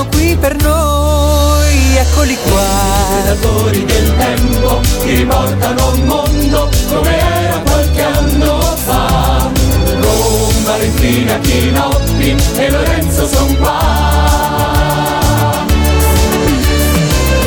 [0.00, 1.96] racconteranno qui per noi.
[1.96, 2.62] Eccoli qua.
[3.22, 9.50] Predatori del tempo che riportano un mondo come era qualche anno fa.
[10.00, 13.78] Con Valentina Chinoppi e Lorenzo son qua.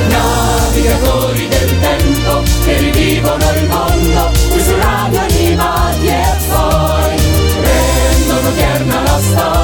[0.09, 7.15] Navigatori del tempo che rivivono il mondo qui su radio animati e poi
[7.61, 9.62] rendono odierna la storia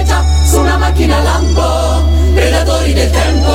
[0.00, 3.48] pronti a partire già su una macchina lampo, predatori del tempo.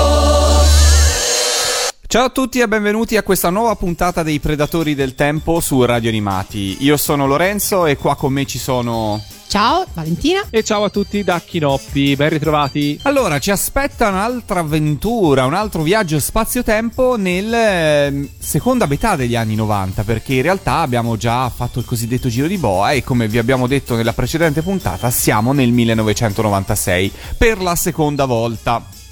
[2.07, 6.09] Ciao a tutti e benvenuti a questa nuova puntata dei Predatori del Tempo su Radio
[6.09, 6.77] Animati.
[6.83, 9.21] Io sono Lorenzo e qua con me ci sono...
[9.47, 10.43] Ciao, Valentina.
[10.49, 12.99] E ciao a tutti da Chinoppi, ben ritrovati.
[13.03, 19.55] Allora, ci aspetta un'altra avventura, un altro viaggio spazio-tempo nel eh, seconda metà degli anni
[19.55, 23.37] 90, perché in realtà abbiamo già fatto il cosiddetto giro di boa e come vi
[23.37, 29.03] abbiamo detto nella precedente puntata siamo nel 1996 per la seconda volta.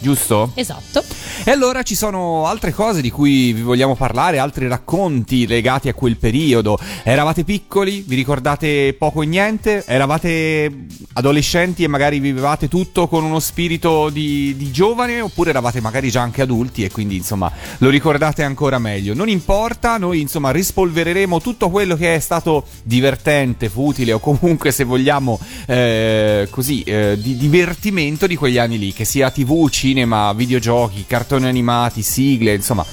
[0.00, 0.52] Giusto?
[0.54, 1.04] Esatto.
[1.44, 5.94] E allora ci sono altre cose di cui vi vogliamo parlare, altri racconti legati a
[5.94, 6.78] quel periodo.
[7.02, 9.84] Eravate piccoli, vi ricordate poco e niente?
[9.86, 15.20] Eravate adolescenti e magari vivevate tutto con uno spirito di, di giovane?
[15.20, 19.14] Oppure eravate magari già anche adulti e quindi insomma lo ricordate ancora meglio?
[19.14, 24.84] Non importa, noi insomma rispolvereremo tutto quello che è stato divertente, futile o comunque se
[24.84, 29.88] vogliamo eh, così eh, di divertimento di quegli anni lì, che sia tv, cinema,
[30.34, 32.84] videogiochi, cartoni animati, sigle, insomma,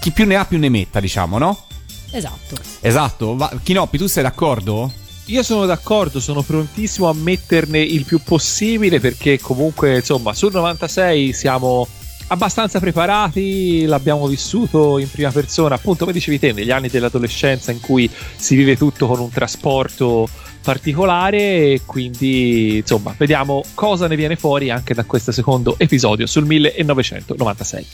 [0.00, 1.64] chi più ne ha più ne metta, diciamo, no?
[2.10, 2.56] Esatto.
[2.80, 4.92] Esatto, Va- Chinoppi, tu sei d'accordo?
[5.26, 11.32] Io sono d'accordo, sono prontissimo a metterne il più possibile perché comunque, insomma, sul 96
[11.32, 11.88] siamo
[12.28, 17.80] abbastanza preparati, l'abbiamo vissuto in prima persona, appunto come dicevi te, negli anni dell'adolescenza in
[17.80, 20.28] cui si vive tutto con un trasporto
[20.64, 26.46] particolare e quindi insomma vediamo cosa ne viene fuori anche da questo secondo episodio sul
[26.46, 27.86] 1996.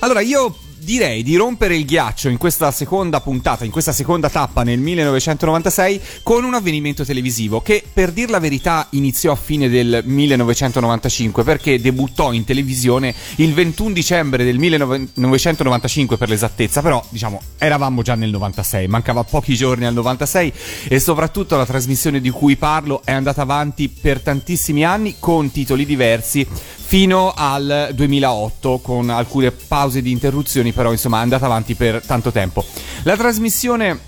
[0.00, 0.54] Allora, io
[0.88, 6.00] direi di rompere il ghiaccio in questa seconda puntata, in questa seconda tappa nel 1996
[6.22, 11.78] con un avvenimento televisivo che per dir la verità iniziò a fine del 1995 perché
[11.78, 18.30] debuttò in televisione il 21 dicembre del 1995 per l'esattezza, però diciamo eravamo già nel
[18.30, 20.52] 96, mancava pochi giorni al 96
[20.88, 25.84] e soprattutto la trasmissione di cui parlo è andata avanti per tantissimi anni con titoli
[25.84, 26.46] diversi
[26.88, 32.32] fino al 2008 con alcune pause di interruzioni però insomma è andata avanti per tanto
[32.32, 32.64] tempo.
[33.02, 34.07] La trasmissione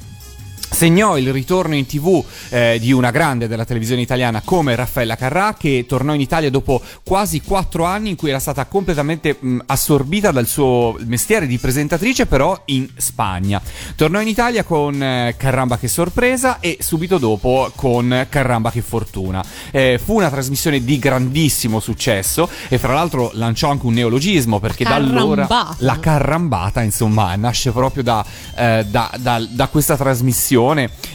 [0.70, 5.54] segnò il ritorno in tv eh, di una grande della televisione italiana come Raffaella Carrà
[5.58, 10.30] che tornò in Italia dopo quasi quattro anni in cui era stata completamente mh, assorbita
[10.30, 13.60] dal suo mestiere di presentatrice però in Spagna.
[13.96, 19.44] Tornò in Italia con eh, Carramba che sorpresa e subito dopo con Carramba che fortuna.
[19.70, 24.84] Eh, fu una trasmissione di grandissimo successo e fra l'altro lanciò anche un neologismo perché
[24.84, 25.46] da allora
[25.78, 28.24] la carrambata insomma nasce proprio da,
[28.56, 30.58] eh, da- da- da questa trasmissione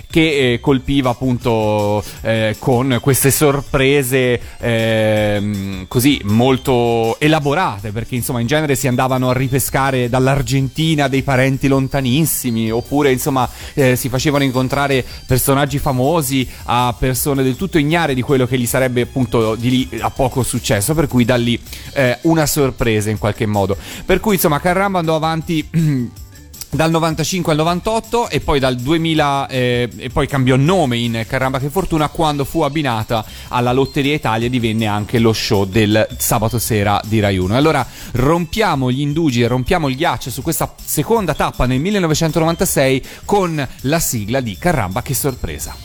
[0.10, 8.48] che eh, colpiva appunto eh, con queste sorprese ehm, così molto elaborate perché insomma in
[8.48, 15.04] genere si andavano a ripescare dall'Argentina dei parenti lontanissimi oppure insomma eh, si facevano incontrare
[15.26, 19.90] personaggi famosi a persone del tutto ignare di quello che gli sarebbe appunto di lì
[20.00, 21.60] a poco successo per cui da lì
[21.94, 23.78] eh, una sorpresa in qualche modo.
[24.06, 25.68] Per cui insomma Carramba andò avanti
[26.70, 31.60] dal 95 al 98 e poi dal 2000 eh, e poi cambiò nome in Caramba
[31.60, 37.00] che fortuna quando fu abbinata alla Lotteria Italia divenne anche lo show del sabato sera
[37.06, 37.56] di Rai 1.
[37.56, 43.68] Allora rompiamo gli indugi e rompiamo il ghiaccio su questa seconda tappa nel 1996 con
[43.82, 45.85] la sigla di Caramba che sorpresa.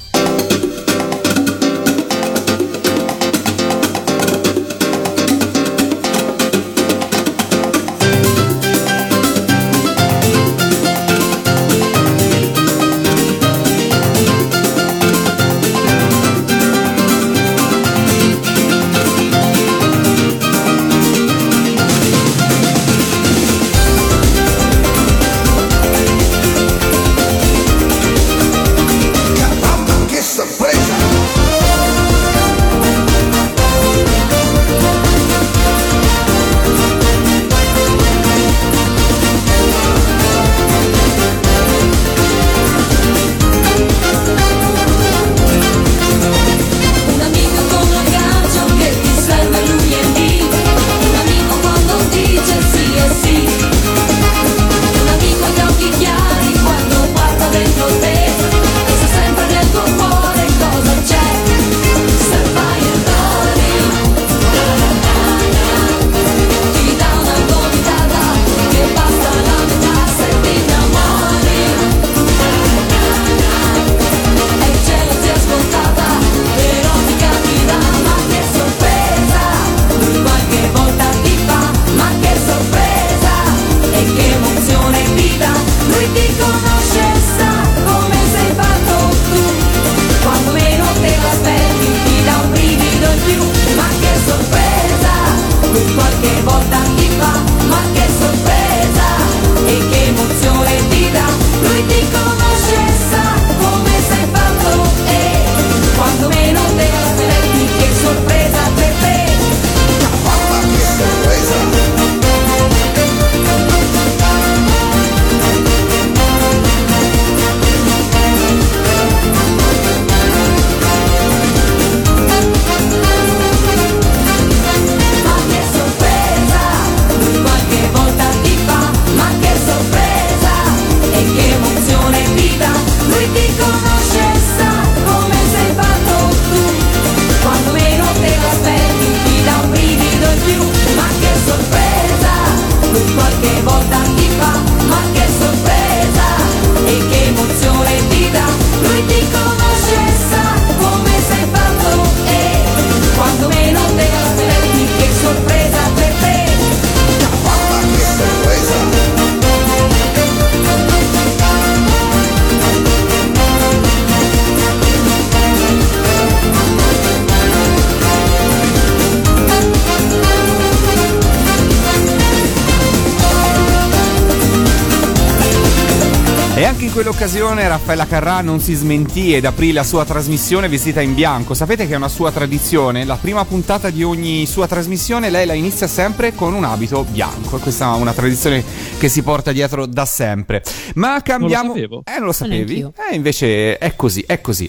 [178.10, 181.54] Carrà non si smentì ed aprì la sua trasmissione vestita in bianco.
[181.54, 183.04] Sapete che è una sua tradizione?
[183.04, 187.58] La prima puntata di ogni sua trasmissione lei la inizia sempre con un abito bianco.
[187.58, 188.64] E questa è una tradizione
[188.98, 190.64] che si porta dietro da sempre.
[190.96, 191.68] Ma cambiamo.
[191.68, 192.02] Non lo sapevo.
[192.04, 192.80] Eh, non lo sapevi?
[192.80, 194.68] Eh, invece è così, è così.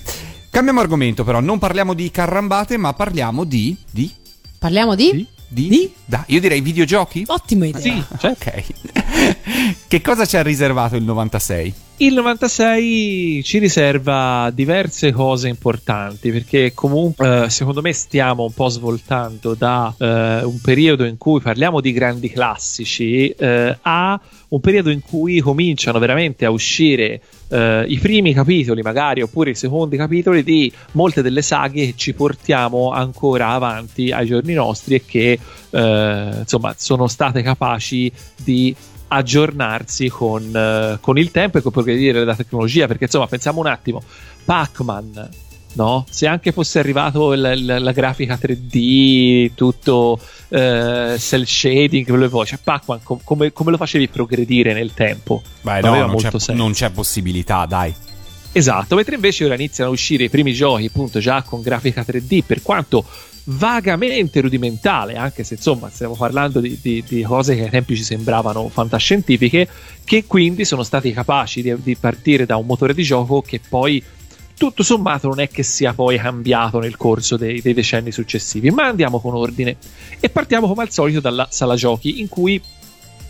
[0.52, 1.40] Cambiamo argomento, però.
[1.40, 3.76] Non parliamo di carrambate, ma parliamo di.
[3.90, 4.14] di.
[4.60, 5.10] Parliamo di?
[5.10, 5.28] Sì.
[5.48, 5.68] di.
[5.68, 5.94] Di?
[6.06, 7.24] Da, io direi videogiochi?
[7.26, 7.82] Ottima idea.
[7.82, 8.50] Sì, certo.
[8.50, 8.64] Ok.
[9.88, 11.74] che cosa ci ha riservato il 96?
[12.02, 18.70] Il 96 ci riserva diverse cose importanti perché comunque eh, secondo me stiamo un po'
[18.70, 24.90] svoltando da eh, un periodo in cui parliamo di grandi classici eh, a un periodo
[24.90, 30.42] in cui cominciano veramente a uscire eh, i primi capitoli magari oppure i secondi capitoli
[30.42, 35.38] di molte delle saghe che ci portiamo ancora avanti ai giorni nostri e che
[35.70, 38.12] eh, insomma sono state capaci
[38.44, 38.76] di
[39.14, 43.68] aggiornarsi con, eh, con il tempo e con progredire della tecnologia perché insomma pensiamo un
[43.68, 44.02] attimo
[44.46, 45.30] Pac-Man
[45.74, 46.06] no?
[46.10, 50.18] se anche fosse arrivato il- il- la grafica 3D tutto
[50.50, 54.94] eh, cell shading quello che vuoi cioè Pac-Man com- come, come lo facevi progredire nel
[54.94, 57.94] tempo Beh, Non no, non c'è, non c'è possibilità, dai.
[58.54, 62.42] Esatto, mentre invece ora iniziano a uscire i primi giochi, appunto, già con grafica 3D,
[62.46, 63.06] per quanto
[63.52, 68.04] vagamente rudimentale, anche se insomma stiamo parlando di, di- di cose che ai tempi ci
[68.04, 69.68] sembravano fantascientifiche,
[70.04, 74.04] che quindi sono stati capaci di, di partire da un motore di gioco che poi
[74.58, 78.86] tutto sommato non è che sia poi cambiato nel corso dei, dei decenni successivi, ma
[78.86, 79.76] andiamo con ordine.
[80.20, 82.62] E partiamo come al solito dalla sala giochi in cui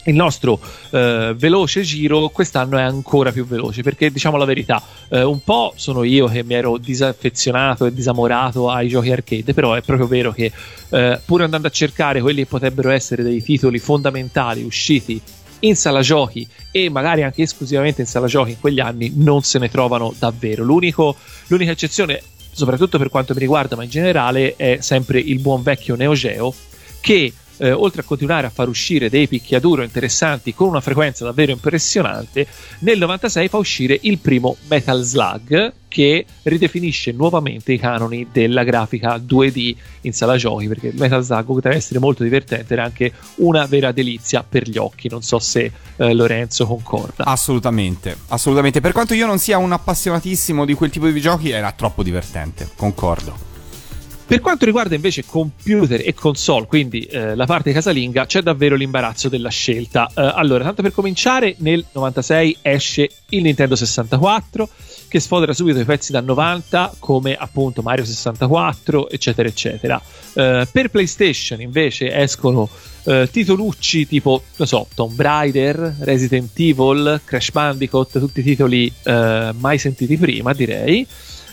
[0.05, 0.59] il nostro
[0.91, 5.73] eh, veloce giro quest'anno è ancora più veloce perché diciamo la verità eh, un po'
[5.75, 10.31] sono io che mi ero disaffezionato e disamorato ai giochi arcade però è proprio vero
[10.31, 10.51] che
[10.89, 15.21] eh, pur andando a cercare quelli che potrebbero essere dei titoli fondamentali usciti
[15.61, 19.59] in sala giochi e magari anche esclusivamente in sala giochi in quegli anni non se
[19.59, 20.63] ne trovano davvero.
[20.63, 21.15] L'unico,
[21.47, 25.95] l'unica eccezione soprattutto per quanto mi riguarda ma in generale è sempre il buon vecchio
[25.95, 26.53] Neo Geo
[26.99, 31.51] che eh, oltre a continuare a far uscire dei picchiaduro interessanti con una frequenza davvero
[31.51, 32.47] impressionante,
[32.79, 39.17] nel 96 fa uscire il primo Metal Slug che ridefinisce nuovamente i canoni della grafica
[39.17, 43.91] 2D in sala giochi, perché Metal Slug ad essere molto divertente era anche una vera
[43.91, 47.25] delizia per gli occhi, non so se eh, Lorenzo concorda.
[47.25, 48.79] Assolutamente, assolutamente.
[48.79, 52.69] Per quanto io non sia un appassionatissimo di quel tipo di giochi, era troppo divertente,
[52.75, 53.50] concordo.
[54.31, 59.27] Per quanto riguarda invece computer e console, quindi eh, la parte casalinga, c'è davvero l'imbarazzo
[59.27, 60.07] della scelta.
[60.07, 64.69] Eh, allora, tanto per cominciare, nel 96 esce il Nintendo 64,
[65.09, 70.01] che sfodera subito i pezzi da 90, come appunto Mario 64, eccetera, eccetera.
[70.33, 72.69] Eh, per PlayStation invece escono
[73.03, 79.77] eh, titolucci tipo, non so, Tomb Raider, Resident Evil, Crash Bandicoot, tutti titoli eh, mai
[79.77, 81.05] sentiti prima, direi.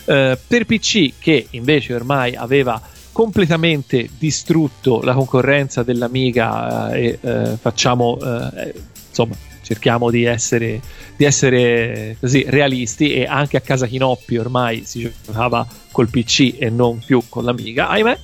[0.09, 7.57] Eh, per PC che invece ormai aveva completamente distrutto la concorrenza dell'Amiga eh, e eh,
[7.61, 8.73] facciamo eh,
[9.07, 10.81] insomma cerchiamo di essere,
[11.15, 16.71] di essere così realisti e anche a casa Chinoppi ormai si giocava col PC e
[16.71, 18.17] non più con l'Amiga ahimè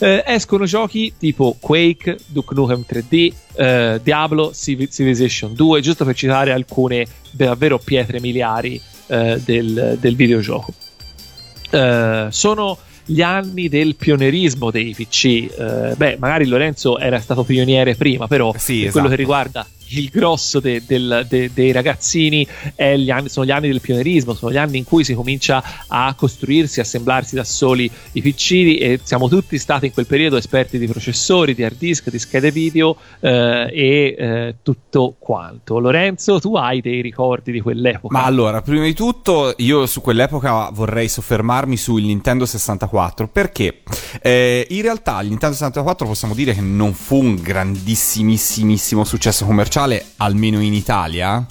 [0.00, 6.16] eh, escono giochi tipo Quake, Duke Nukem 3D, eh, Diablo, Civ- Civilization 2, giusto per
[6.16, 10.74] citare alcune davvero pietre miliari eh, del, del videogioco.
[11.72, 15.24] Eh, sono gli anni del pionerismo dei PC.
[15.24, 19.08] Eh, beh, magari Lorenzo era stato pioniere prima, però Sì, per quello esatto.
[19.08, 22.46] che riguarda il grosso de- del- de- dei ragazzini
[22.96, 26.14] gli anni- sono gli anni del pionerismo, sono gli anni in cui si comincia a
[26.14, 30.86] costruirsi, assemblarsi da soli i PC e siamo tutti stati in quel periodo esperti di
[30.86, 35.78] processori, di hard disk, di schede video eh, e eh, tutto quanto.
[35.78, 38.16] Lorenzo, tu hai dei ricordi di quell'epoca?
[38.16, 43.82] Ma allora, prima di tutto, io su quell'epoca vorrei soffermarmi sul Nintendo 64 perché
[44.20, 49.81] eh, in realtà il Nintendo 64 possiamo dire che non fu un grandissimissimo successo commerciale,
[50.16, 51.44] almeno in Italia.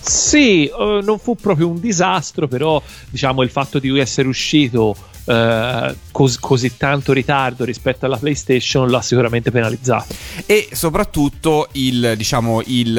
[0.00, 4.94] Sì, eh, non fu proprio un disastro, però diciamo il fatto di essere uscito
[5.28, 10.14] eh, cos- così tanto ritardo rispetto alla PlayStation l'ha sicuramente penalizzato.
[10.46, 12.96] E soprattutto il, diciamo, il,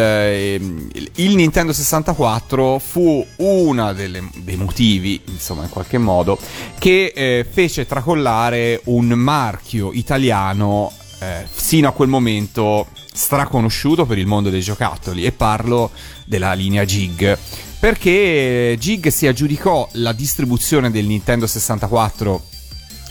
[0.91, 6.37] il- il Nintendo 64 fu uno dei motivi, insomma, in qualche modo,
[6.77, 14.27] che eh, fece tracollare un marchio italiano eh, sino a quel momento straconosciuto per il
[14.27, 15.91] mondo dei giocattoli e parlo
[16.25, 17.38] della linea Gig
[17.79, 22.43] perché Gig si aggiudicò la distribuzione del Nintendo 64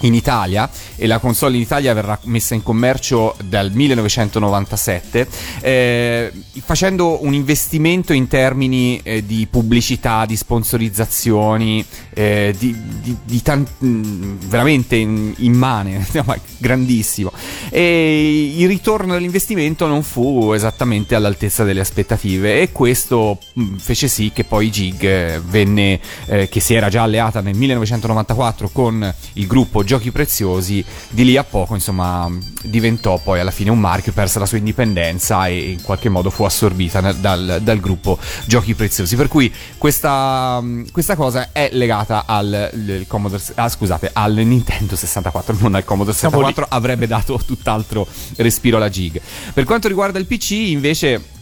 [0.01, 5.29] in Italia e la console in Italia verrà messa in commercio dal 1997
[5.61, 6.33] eh,
[6.65, 11.85] facendo un investimento in termini eh, di pubblicità, di sponsorizzazioni
[12.15, 16.07] eh, di, di, di tan- mh, veramente immane
[16.59, 17.33] grandissimo.
[17.71, 24.31] E il ritorno dell'investimento non fu esattamente all'altezza delle aspettative e questo mh, fece sì
[24.33, 29.47] che poi Gig eh, venne eh, che si era già alleata nel 1994 con il
[29.47, 32.31] gruppo Giochi Preziosi, di lì a poco insomma
[32.63, 36.45] diventò poi alla fine un marchio, perse la sua indipendenza e in qualche modo fu
[36.45, 39.17] assorbita dal, dal gruppo Giochi Preziosi.
[39.17, 40.63] Per cui questa,
[40.93, 43.05] questa cosa è legata al
[43.55, 46.47] ah, scusate, al Nintendo 64, non al Commodore Siamo lì.
[46.49, 49.21] 64, avrebbe dato tutt'altro respiro alla Gig.
[49.55, 51.35] Per quanto riguarda il PC invece...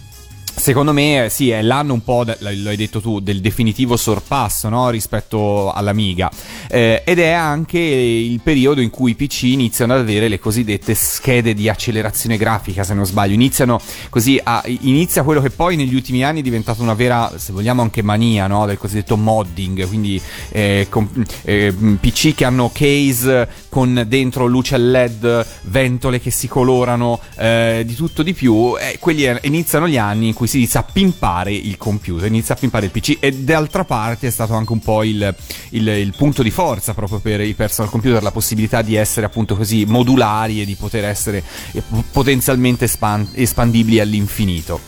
[0.56, 3.96] Secondo me, eh, sì, è l'anno un po', de- lo hai detto tu, del definitivo
[3.96, 4.88] sorpasso no?
[4.88, 6.30] rispetto all'Amiga.
[6.68, 10.94] Eh, ed è anche il periodo in cui i PC iniziano ad avere le cosiddette
[10.94, 13.34] schede di accelerazione grafica, se non sbaglio.
[13.34, 17.52] Iniziano così a, inizia quello che poi negli ultimi anni è diventato una vera, se
[17.52, 18.64] vogliamo, anche mania no?
[18.64, 19.86] del cosiddetto modding.
[19.86, 20.20] Quindi
[20.50, 21.10] eh, com-
[21.42, 27.94] eh, PC che hanno case con dentro luce LED, ventole che si colorano, eh, di
[27.94, 28.76] tutto di più.
[28.78, 32.58] Eh, quelli iniziano gli anni in cui si inizia a pimpare il computer, inizia a
[32.58, 35.34] pimpare il PC e d'altra parte è stato anche un po' il,
[35.70, 39.56] il- il punto di forza proprio per i personal computer, la possibilità di essere appunto
[39.56, 44.80] così modulari e di poter essere eh, potenzialmente espan- espandibili all'infinito.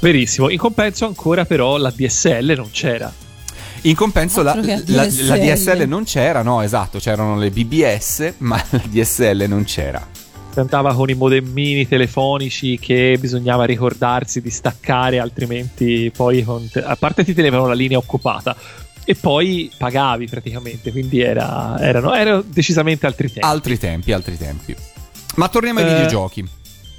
[0.00, 0.48] Verissimo.
[0.50, 3.12] In compenso ancora però la DSL non c'era.
[3.82, 5.26] In compenso la, la- DSL.
[5.26, 10.06] la DSL non c'era, no esatto, c'erano le BBS, ma la DSL non c'era.
[10.52, 16.94] Si andava con i modemmini telefonici che bisognava ricordarsi di staccare, altrimenti poi te- a
[16.94, 18.54] parte ti tenevano la linea occupata
[19.04, 23.48] e poi pagavi praticamente, quindi era- erano, erano decisamente altri tempi.
[23.48, 24.76] Altri tempi, altri tempi.
[25.36, 26.46] Ma torniamo ai Eh, videogiochi.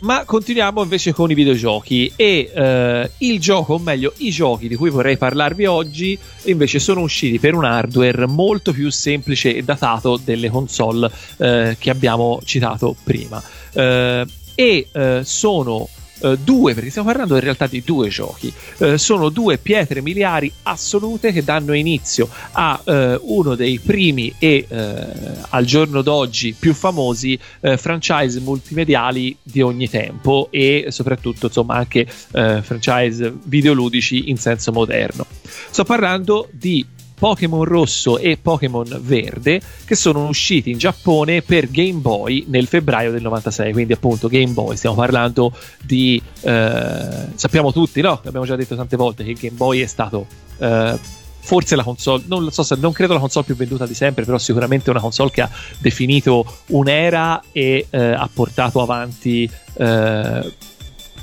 [0.03, 4.75] Ma continuiamo invece con i videogiochi e eh, il gioco, o meglio i giochi di
[4.75, 10.19] cui vorrei parlarvi oggi invece sono usciti per un hardware molto più semplice e datato
[10.22, 13.41] delle console eh, che abbiamo citato prima.
[13.72, 15.88] Eh, e eh, sono
[16.24, 20.51] eh, due, perché stiamo parlando in realtà di due giochi, eh, sono due pietre miliari
[20.63, 25.06] assolute che danno inizio a eh, uno dei primi e eh,
[25.50, 32.08] al giorno d'oggi più famosi eh, franchise multimediali di ogni tempo e soprattutto insomma anche
[32.34, 35.25] franchise videoludici in senso moderno.
[35.70, 36.86] Sto parlando di
[37.17, 43.12] Pokémon rosso e Pokémon verde che sono usciti in Giappone per Game Boy nel febbraio
[43.12, 48.22] del 96 quindi appunto Game Boy stiamo parlando di eh, sappiamo tutti no?
[48.24, 50.25] Abbiamo già detto tante volte che Game Boy è stato
[50.58, 51.00] eh,
[51.39, 54.38] forse la console non, so se, non credo la console più venduta di sempre però
[54.38, 60.53] sicuramente una console che ha definito un'era e eh, ha portato avanti eh,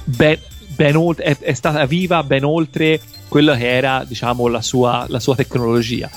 [0.04, 0.38] ben,
[0.74, 5.20] ben oltre è, è stata viva ben oltre quello che era diciamo la sua, la
[5.20, 6.10] sua tecnologia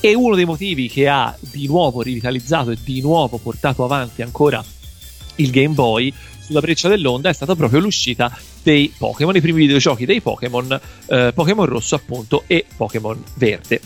[0.00, 4.64] e uno dei motivi che ha di nuovo rivitalizzato e di nuovo portato avanti ancora
[5.36, 10.06] il Game Boy sulla breccia dell'onda è stata proprio l'uscita dei Pokémon, i primi videogiochi
[10.06, 13.80] dei Pokémon, eh, Pokémon rosso appunto e Pokémon verde.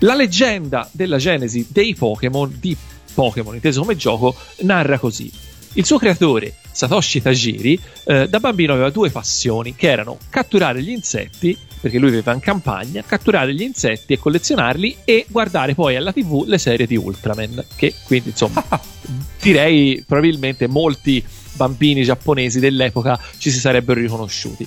[0.00, 2.76] La leggenda della genesi dei Pokémon, di
[3.14, 5.32] Pokémon inteso come gioco, narra così.
[5.74, 10.88] Il suo creatore, Satoshi Tajiri, eh, da bambino aveva due passioni, che erano catturare gli
[10.88, 16.10] insetti, perché lui viveva in campagna, catturare gli insetti e collezionarli e guardare poi alla
[16.10, 18.64] tv le serie di Ultraman, che quindi insomma
[19.42, 21.22] direi probabilmente molti
[21.52, 24.66] bambini giapponesi dell'epoca ci si sarebbero riconosciuti.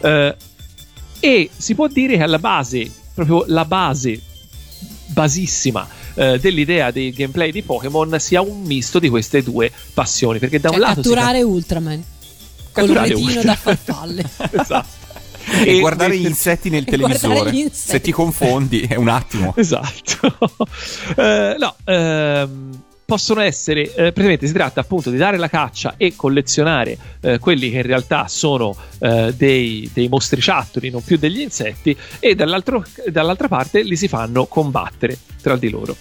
[0.00, 0.36] Eh,
[1.20, 4.20] e si può dire che alla base, proprio la base
[5.12, 10.38] basissima eh, dell'idea del gameplay di Pokémon sia un misto di queste due passioni.
[10.38, 12.02] Perché da Cioè, un lato si catturare Ultraman.
[12.72, 13.46] Col Catturare retino Ultraman.
[13.46, 14.24] da farfalle.
[14.62, 15.00] esatto.
[15.64, 17.50] E, guardare gli insetti nel e guardare televisore.
[17.50, 17.90] gli insetti.
[17.90, 19.52] Se ti confondi, è un attimo.
[19.56, 20.38] Esatto.
[21.16, 26.16] Eh, no, ehm, possono essere, eh, praticamente si tratta appunto di dare la caccia e
[26.16, 31.94] collezionare eh, quelli che in realtà sono eh, dei, dei mostriciattoli, non più degli insetti,
[32.18, 35.94] e dall'altra parte li si fanno combattere tra di loro.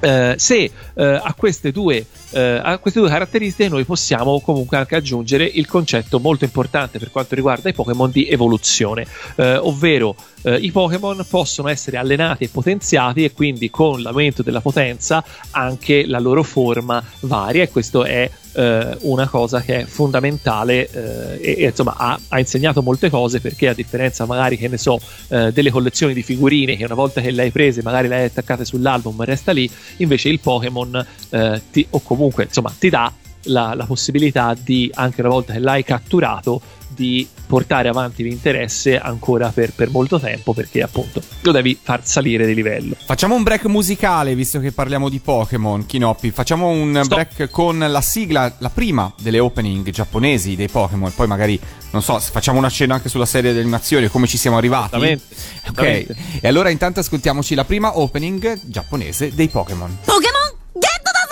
[0.00, 4.96] Eh, se eh, a, queste due, eh, a queste due caratteristiche noi possiamo comunque anche
[4.96, 10.56] aggiungere il concetto molto importante per quanto riguarda i Pokémon di evoluzione, eh, ovvero eh,
[10.56, 16.18] i Pokémon possono essere allenati e potenziati e quindi con l'aumento della potenza anche la
[16.18, 21.66] loro forma varia e questo è eh, una cosa che è fondamentale eh, e, e,
[21.66, 25.70] insomma ha, ha, insegnato molte cose perché a differenza magari che ne so eh, delle
[25.70, 29.22] collezioni di figurine che una volta che le hai prese magari le hai attaccate sull'album
[29.24, 33.12] resta lì invece il Pokémon eh, ti, o comunque insomma ti dà
[33.44, 36.60] la, la possibilità di anche una volta che l'hai catturato
[37.00, 42.44] di portare avanti l'interesse ancora per, per, molto tempo perché appunto lo devi far salire
[42.44, 42.94] di livello.
[43.06, 46.30] Facciamo un break musicale visto che parliamo di Pokémon, Kinoppi.
[46.30, 47.08] Facciamo un Stop.
[47.08, 51.10] break con la sigla, la prima delle opening giapponesi dei Pokémon.
[51.14, 51.58] Poi magari,
[51.92, 54.96] non so, facciamo una scena anche sulla serie di animazione, come ci siamo arrivati.
[54.96, 56.14] Esattamente.
[56.14, 60.00] Ok, e allora intanto ascoltiamoci la prima opening giapponese dei Pokémon.
[60.04, 61.26] Pokémon Getto da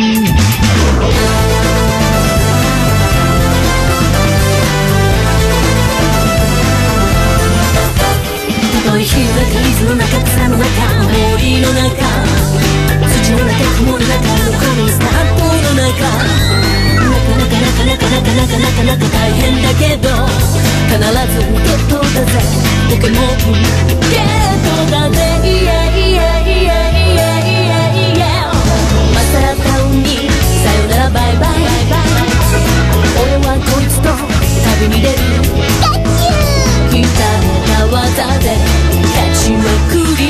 [0.00, 0.07] sé!
[9.08, 10.68] い開く水の中草の中
[11.08, 11.96] 森の中
[13.08, 14.12] 土の中雲の中
[14.44, 15.96] どこにスタートの中
[16.48, 20.08] なかなかなかなかなかなかなかなか大変だけど
[20.88, 22.36] 必ずゲットだぜ
[22.90, 23.24] ポケモン
[24.10, 26.76] ゲットだぜイエイイエイエイ
[27.08, 27.52] エイ
[27.88, 28.22] エイ
[29.14, 30.28] マサラタウンに
[30.62, 31.56] さよならバイバイ
[33.20, 34.06] 俺はこいつと
[34.78, 35.14] 旅に出る
[36.90, 37.04] 鍛え
[37.66, 38.97] た技で
[39.48, 40.28] しまくり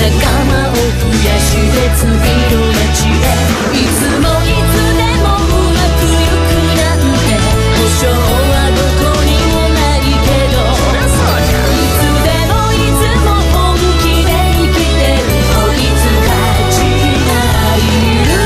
[0.00, 0.08] 仲
[0.48, 0.80] 間を増
[1.28, 3.28] やして次の街へ
[3.76, 5.44] いつもいつでもう
[5.76, 16.32] まくゆくなんて保証はどこにもないけどいつでもいつも本気で生きてるこいつか
[16.72, 16.80] ち
[17.28, 17.36] が
[17.76, 17.84] い
[18.24, 18.40] る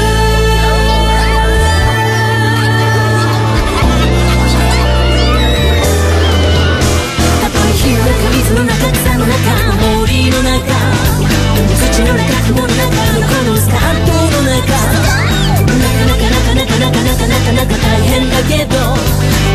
[7.42, 9.79] たとえ火の中水の中草の中
[10.28, 10.60] の中
[11.92, 12.92] 土の中の中
[13.24, 18.76] このスタートの中なかなかなかなかなかなかなか大変だけど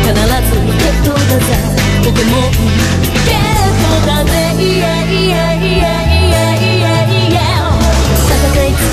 [0.02, 1.54] 必ずゲットだぜ
[2.02, 6.82] ポケゲットだぜイエイエイエい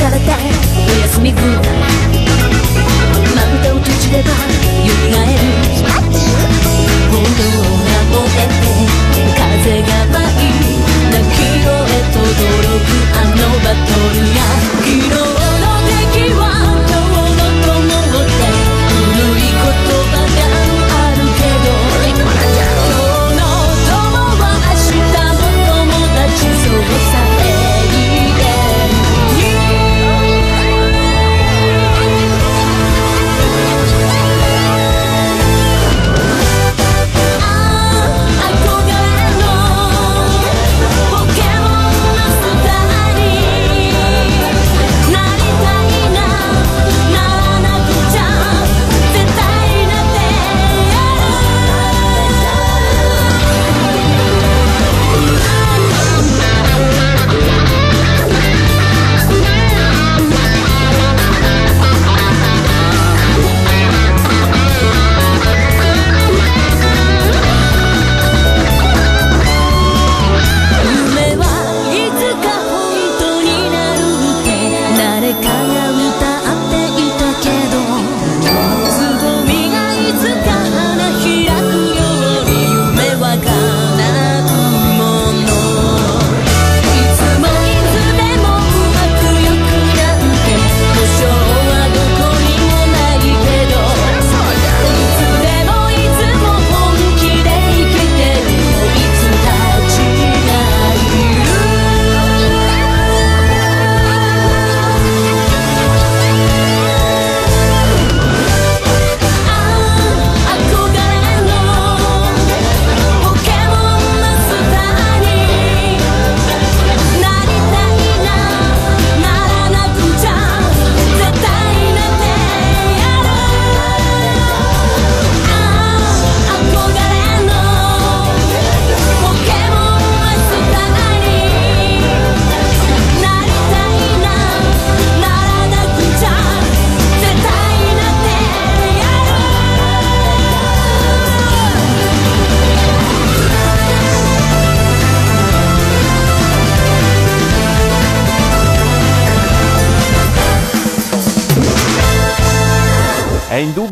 [0.10, 1.54] れてお休みくらい
[3.36, 4.30] 涙を閉じれば
[5.26, 5.42] える
[7.10, 8.62] 本当が燃えて
[9.40, 10.23] 風が舞う
[12.46, 14.42] あのバトルや
[14.84, 15.43] 議論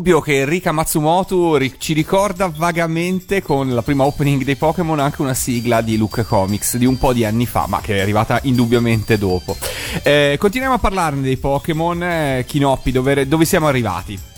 [0.02, 5.22] indubbio che Rika Matsumoto ri- ci ricorda vagamente con la prima opening dei Pokémon anche
[5.22, 8.40] una sigla di Luke Comics di un po' di anni fa, ma che è arrivata
[8.42, 9.56] indubbiamente dopo.
[10.02, 12.02] Eh, continuiamo a parlarne dei Pokémon.
[12.02, 14.31] Eh, Kinoppi, dove, dove siamo arrivati?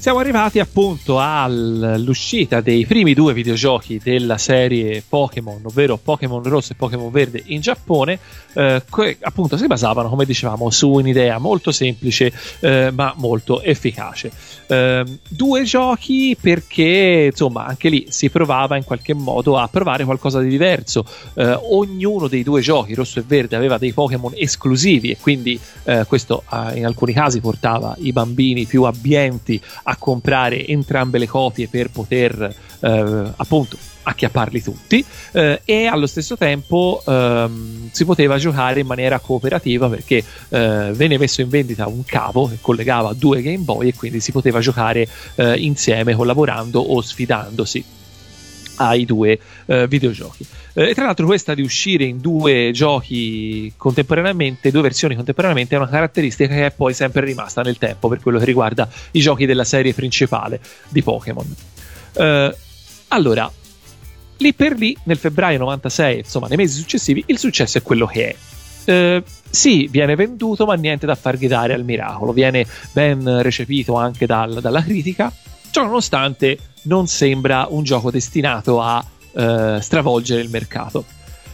[0.00, 6.76] Siamo arrivati appunto all'uscita dei primi due videogiochi della serie Pokémon, ovvero Pokémon Rosso e
[6.76, 8.16] Pokémon Verde in Giappone,
[8.52, 14.30] eh, che appunto si basavano, come dicevamo, su un'idea molto semplice eh, ma molto efficace.
[14.68, 20.40] Eh, due giochi perché insomma anche lì si provava in qualche modo a provare qualcosa
[20.40, 21.04] di diverso.
[21.34, 26.04] Eh, ognuno dei due giochi, Rosso e Verde, aveva dei Pokémon esclusivi e quindi eh,
[26.06, 31.68] questo eh, in alcuni casi portava i bambini più abbienti a comprare entrambe le copie
[31.68, 38.80] per poter eh, appunto acchiapparli tutti eh, e allo stesso tempo ehm, si poteva giocare
[38.80, 43.64] in maniera cooperativa perché eh, venne messo in vendita un cavo che collegava due Game
[43.64, 47.96] Boy e quindi si poteva giocare eh, insieme collaborando o sfidandosi
[48.78, 50.44] ai due eh, videogiochi.
[50.74, 55.78] Eh, e tra l'altro questa di uscire in due giochi contemporaneamente, due versioni contemporaneamente, è
[55.78, 59.46] una caratteristica che è poi sempre rimasta nel tempo per quello che riguarda i giochi
[59.46, 61.54] della serie principale di Pokémon.
[62.14, 62.56] Eh,
[63.08, 63.50] allora,
[64.38, 68.28] lì per lì, nel febbraio 96, insomma nei mesi successivi, il successo è quello che
[68.28, 68.36] è.
[68.84, 72.32] Eh, sì, viene venduto, ma niente da far gridare al miracolo.
[72.32, 75.32] Viene ben recepito anche dal- dalla critica.
[75.70, 81.04] Ciò nonostante, non sembra un gioco destinato a eh, stravolgere il mercato.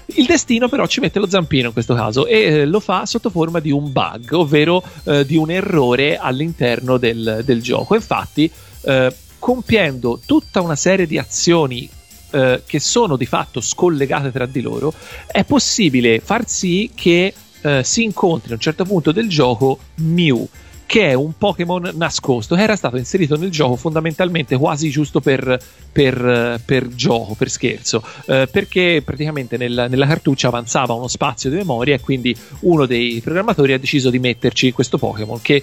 [0.07, 3.31] Il destino però ci mette lo zampino in questo caso e eh, lo fa sotto
[3.31, 7.95] forma di un bug, ovvero eh, di un errore all'interno del, del gioco.
[7.95, 8.51] Infatti,
[8.83, 11.89] eh, compiendo tutta una serie di azioni
[12.31, 14.93] eh, che sono di fatto scollegate tra di loro,
[15.27, 17.33] è possibile far sì che
[17.63, 20.47] eh, si incontri a un certo punto del gioco Mew
[20.87, 25.59] che è un Pokémon nascosto che era stato inserito nel gioco fondamentalmente quasi giusto per,
[25.91, 31.57] per, per gioco, per scherzo, eh, perché praticamente nel- nella cartuccia avanzava uno spazio di
[31.57, 35.63] memoria e quindi uno dei programmatori ha deciso di metterci questo Pokémon che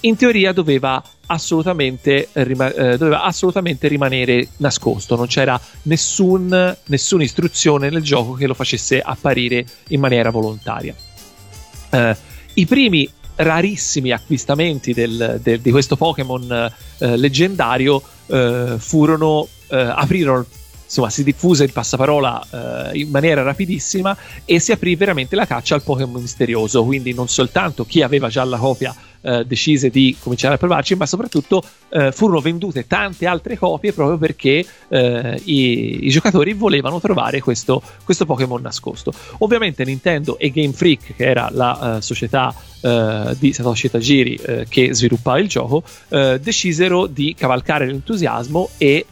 [0.00, 7.88] in teoria doveva assolutamente, rima- eh, doveva assolutamente rimanere nascosto, non c'era nessun- nessuna istruzione
[7.88, 10.94] nel gioco che lo facesse apparire in maniera volontaria.
[11.90, 12.16] Eh,
[12.54, 20.44] I primi rarissimi acquistamenti del- del- di questo Pokémon eh, leggendario eh, furono eh, aprirono
[20.84, 25.74] insomma si diffuse il passaparola eh, in maniera rapidissima e si aprì veramente la caccia
[25.74, 26.84] al Pokémon misterioso.
[26.84, 28.94] Quindi non soltanto chi aveva già la copia
[29.26, 34.18] eh, decise di cominciare a provarci ma soprattutto eh, furono vendute tante altre copie proprio
[34.18, 39.12] perché eh, i, i giocatori volevano trovare questo, questo Pokémon nascosto.
[39.38, 44.94] Ovviamente Nintendo e Game Freak che era la eh, società eh, di Satoshi Tajiri che
[44.94, 49.06] sviluppava il gioco decisero di cavalcare l'entusiasmo e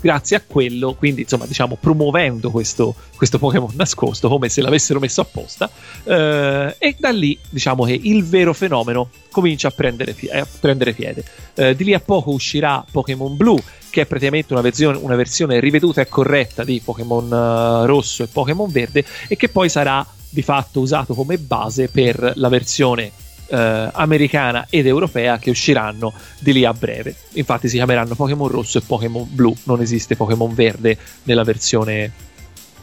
[0.00, 5.20] grazie a quello quindi insomma diciamo promuovendo questo, questo Pokémon nascosto come se l'avessero messo
[5.20, 5.70] apposta
[6.04, 11.24] e da lì diciamo che il vero fenomeno comincia a prendere, fie- a prendere piede
[11.54, 15.60] Eh, di lì a poco uscirà Pokémon Blue che è praticamente una versione, una versione
[15.60, 20.42] riveduta e corretta di Pokémon eh, rosso e Pokémon verde e che poi sarà di
[20.42, 23.10] fatto usato come base per la versione
[23.48, 27.14] eh, americana ed europea che usciranno di lì a breve.
[27.32, 32.12] Infatti si chiameranno Pokémon rosso e Pokémon blu, non esiste Pokémon verde nella versione,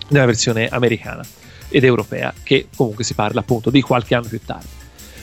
[0.09, 1.23] nella versione americana
[1.69, 4.76] ed europea, che comunque si parla appunto di qualche anno più tardi.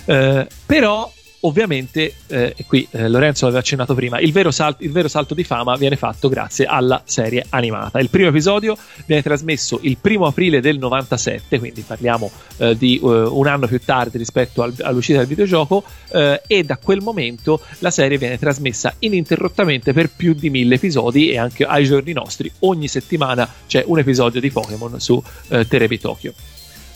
[0.04, 1.10] Eh, però
[1.44, 5.34] ovviamente, eh, e qui eh, Lorenzo aveva accennato prima, il vero, sal- il vero salto
[5.34, 7.98] di fama viene fatto grazie alla serie animata.
[8.00, 13.06] Il primo episodio viene trasmesso il primo aprile del 97, quindi parliamo eh, di eh,
[13.06, 17.90] un anno più tardi rispetto al- all'uscita del videogioco, eh, e da quel momento la
[17.90, 22.88] serie viene trasmessa ininterrottamente per più di mille episodi e anche ai giorni nostri ogni
[22.88, 26.32] settimana c'è un episodio di Pokémon su eh, Terebi Tokyo.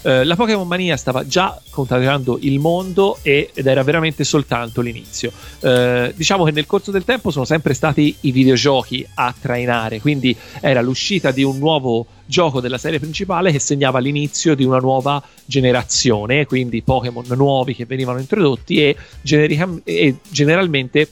[0.03, 5.33] Eh, la Pokémon Mania stava già contagiando il mondo e- ed era veramente soltanto l'inizio.
[5.61, 10.37] Eh, diciamo che nel corso del tempo sono sempre stati i videogiochi a trainare, quindi
[10.61, 15.23] era l'uscita di un nuovo gioco della serie principale che segnava l'inizio di una nuova
[15.45, 21.11] generazione, quindi Pokémon nuovi che venivano introdotti e, generica- e generalmente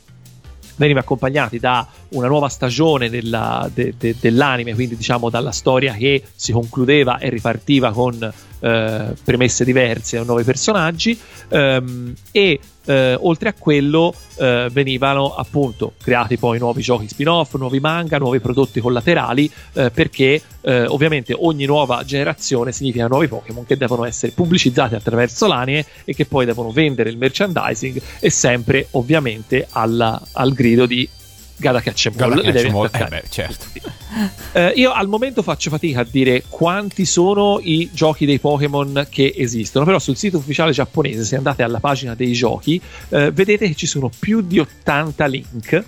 [0.76, 6.22] veniva accompagnati da una nuova stagione della- de- de- dell'anime, quindi diciamo dalla storia che
[6.34, 11.18] si concludeva e ripartiva con eh, premesse diverse e nuovi personaggi.
[11.48, 17.80] Ehm, e eh, oltre a quello eh, venivano appunto creati poi nuovi giochi spin-off, nuovi
[17.80, 23.76] manga, nuovi prodotti collaterali eh, perché eh, ovviamente ogni nuova generazione significa nuovi Pokémon che
[23.76, 29.66] devono essere pubblicizzati attraverso l'anime e che poi devono vendere il merchandising e sempre ovviamente
[29.70, 31.08] alla- al grido di
[31.56, 33.16] Gada Catch 'em All, Guarda li che devi c'è mo- attaccare.
[33.18, 33.64] eh beh, certo.
[34.52, 39.34] Eh, io al momento faccio fatica a dire quanti sono i giochi dei Pokémon che
[39.36, 43.74] esistono, però sul sito ufficiale giapponese, se andate alla pagina dei giochi, eh, vedete che
[43.74, 45.84] ci sono più di 80 link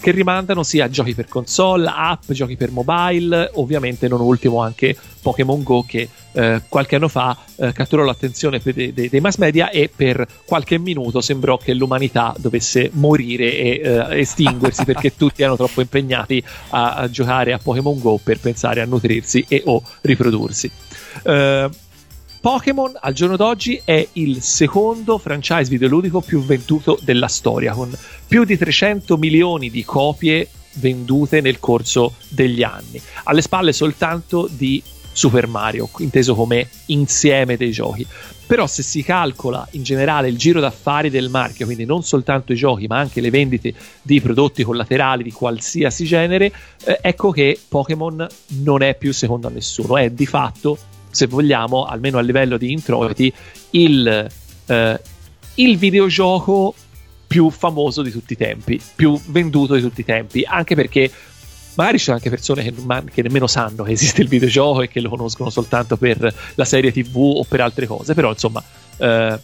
[0.00, 4.96] che rimandano sia a giochi per console, app, giochi per mobile, ovviamente non ultimo anche
[5.20, 9.70] Pokémon Go che eh, qualche anno fa eh, catturò l'attenzione per- dei, dei mass media
[9.70, 15.56] e per qualche minuto sembrò che l'umanità dovesse morire e eh, estinguersi perché tutti erano
[15.56, 20.70] troppo impegnati a, a giocare a Pokémon Go per pensare a nutrirsi e o riprodursi.
[21.22, 21.70] Eh,
[22.46, 27.92] Pokémon al giorno d'oggi è il secondo franchise videoludico più venduto della storia, con
[28.24, 34.80] più di 300 milioni di copie vendute nel corso degli anni, alle spalle soltanto di
[35.10, 38.06] Super Mario, inteso come insieme dei giochi.
[38.46, 42.56] Però se si calcola in generale il giro d'affari del marchio, quindi non soltanto i
[42.56, 46.52] giochi, ma anche le vendite di prodotti collaterali di qualsiasi genere,
[46.84, 48.24] eh, ecco che Pokémon
[48.62, 50.78] non è più secondo a nessuno, è di fatto,
[51.16, 53.32] se vogliamo, almeno a livello di introiti,
[53.70, 54.28] il,
[54.66, 55.00] eh,
[55.54, 56.74] il videogioco
[57.26, 61.10] più famoso di tutti i tempi, più venduto di tutti i tempi, anche perché
[61.74, 62.74] magari ci sono anche persone che,
[63.12, 66.92] che nemmeno sanno che esiste il videogioco e che lo conoscono soltanto per la serie
[66.92, 68.62] TV o per altre cose, però insomma
[68.98, 69.38] eh,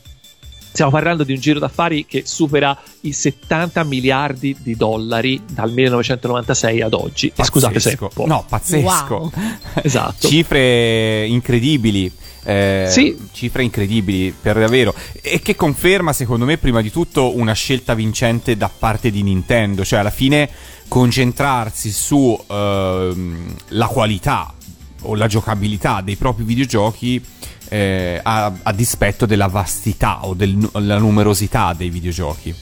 [0.73, 6.81] stiamo parlando di un giro d'affari che supera i 70 miliardi di dollari dal 1996
[6.81, 7.33] ad oggi.
[7.37, 7.99] E scusate se.
[8.25, 9.15] No, pazzesco.
[9.15, 9.31] Wow.
[9.83, 10.27] Esatto.
[10.29, 12.11] Cifre incredibili.
[12.45, 13.17] eh, Sì.
[13.33, 14.95] Cifre incredibili per davvero.
[15.21, 19.85] E che conferma, secondo me, prima di tutto una scelta vincente da parte di Nintendo.
[19.85, 20.49] Cioè, alla fine,
[20.89, 24.55] concentrarsi su ehm, la qualità
[25.03, 27.23] o la giocabilità dei propri videogiochi
[27.69, 32.55] eh, a, a dispetto della vastità o del- della numerosità dei videogiochi.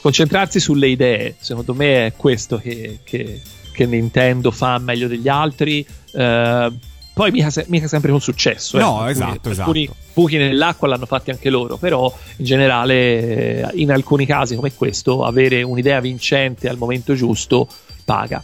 [0.00, 3.40] concentrarsi sulle idee, secondo me è questo che, che-
[3.72, 5.84] che Nintendo fa meglio degli altri.
[6.12, 6.72] Eh,
[7.12, 8.76] poi mica, se- mica sempre con successo.
[8.76, 8.80] eh.
[8.80, 9.68] No, Alcuni- esatto, esatto.
[9.70, 14.72] Alcuni buchi nell'acqua l'hanno fatti anche loro, però in generale, eh, in alcuni casi come
[14.74, 17.66] questo, avere un'idea vincente al momento giusto
[18.04, 18.40] paga.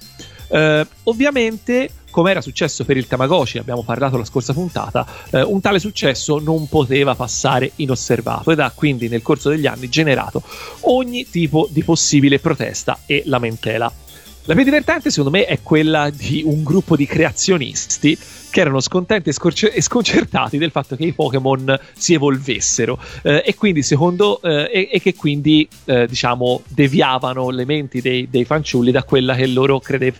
[0.49, 5.61] Eh, ovviamente, come era successo per il Tamagotchi, abbiamo parlato la scorsa puntata, eh, un
[5.61, 10.43] tale successo non poteva passare inosservato ed ha quindi nel corso degli anni generato
[10.83, 14.02] ogni tipo di possibile protesta e lamentela.
[14.47, 18.19] La più divertente, secondo me, è quella di un gruppo di creazionisti
[18.51, 23.43] che erano scontenti e, scorce- e sconcertati del fatto che i Pokémon si evolvessero eh,
[23.47, 28.45] e quindi secondo eh, e, e che quindi eh, diciamo deviavano le menti dei, dei
[28.45, 30.13] fanciulli da quella che loro, crede-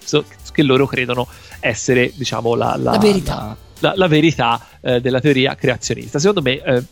[0.53, 1.27] che loro credono
[1.61, 3.35] essere diciamo la, La verità.
[3.35, 6.19] la- la- la verità eh, della teoria creazionista.
[6.21, 6.83] Secondo me, eh,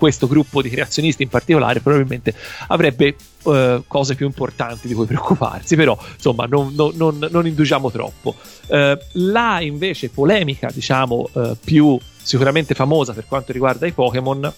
[0.00, 2.34] questo gruppo di creazionisti in particolare probabilmente
[2.68, 7.90] avrebbe eh, cose più importanti di cui preoccuparsi, però insomma non, non- non- non indugiamo
[7.90, 8.34] troppo.
[8.68, 14.50] Eh, la invece polemica, diciamo, eh, più sicuramente famosa per quanto riguarda i Pokémon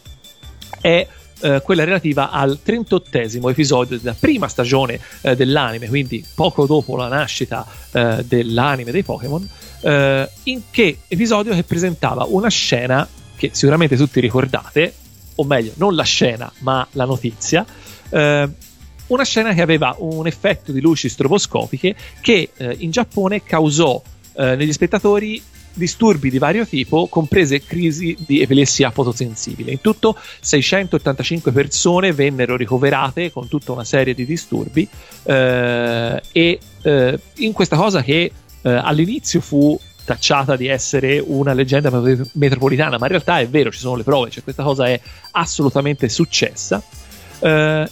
[0.81, 1.09] è
[1.41, 7.09] eh, quella relativa al 38esimo episodio della prima stagione eh, dell'anime, quindi poco dopo la
[7.09, 9.49] nascita eh, dell'anime dei Pokémon,
[9.81, 14.95] eh, in che episodio che presentava una scena che sicuramente tutti ricordate,
[15.37, 17.65] o meglio, non la scena, ma la notizia.
[18.11, 18.49] eh,
[19.09, 24.01] una scena che aveva un effetto di luci stroboscopiche che eh, in Giappone causò
[24.35, 25.43] eh, negli spettatori
[25.75, 29.73] disturbi di vario tipo, comprese crisi di epilessia fotosensibile.
[29.73, 34.87] In tutto 685 persone vennero ricoverate con tutta una serie di disturbi
[35.25, 38.31] eh, e eh, in questa cosa che
[38.63, 43.71] eh, all'inizio fu tacciata di essere una leggenda met- metropolitana, ma in realtà è vero,
[43.71, 45.01] ci sono le prove, cioè questa cosa è
[45.33, 46.83] assolutamente successa.
[47.39, 47.89] Eh,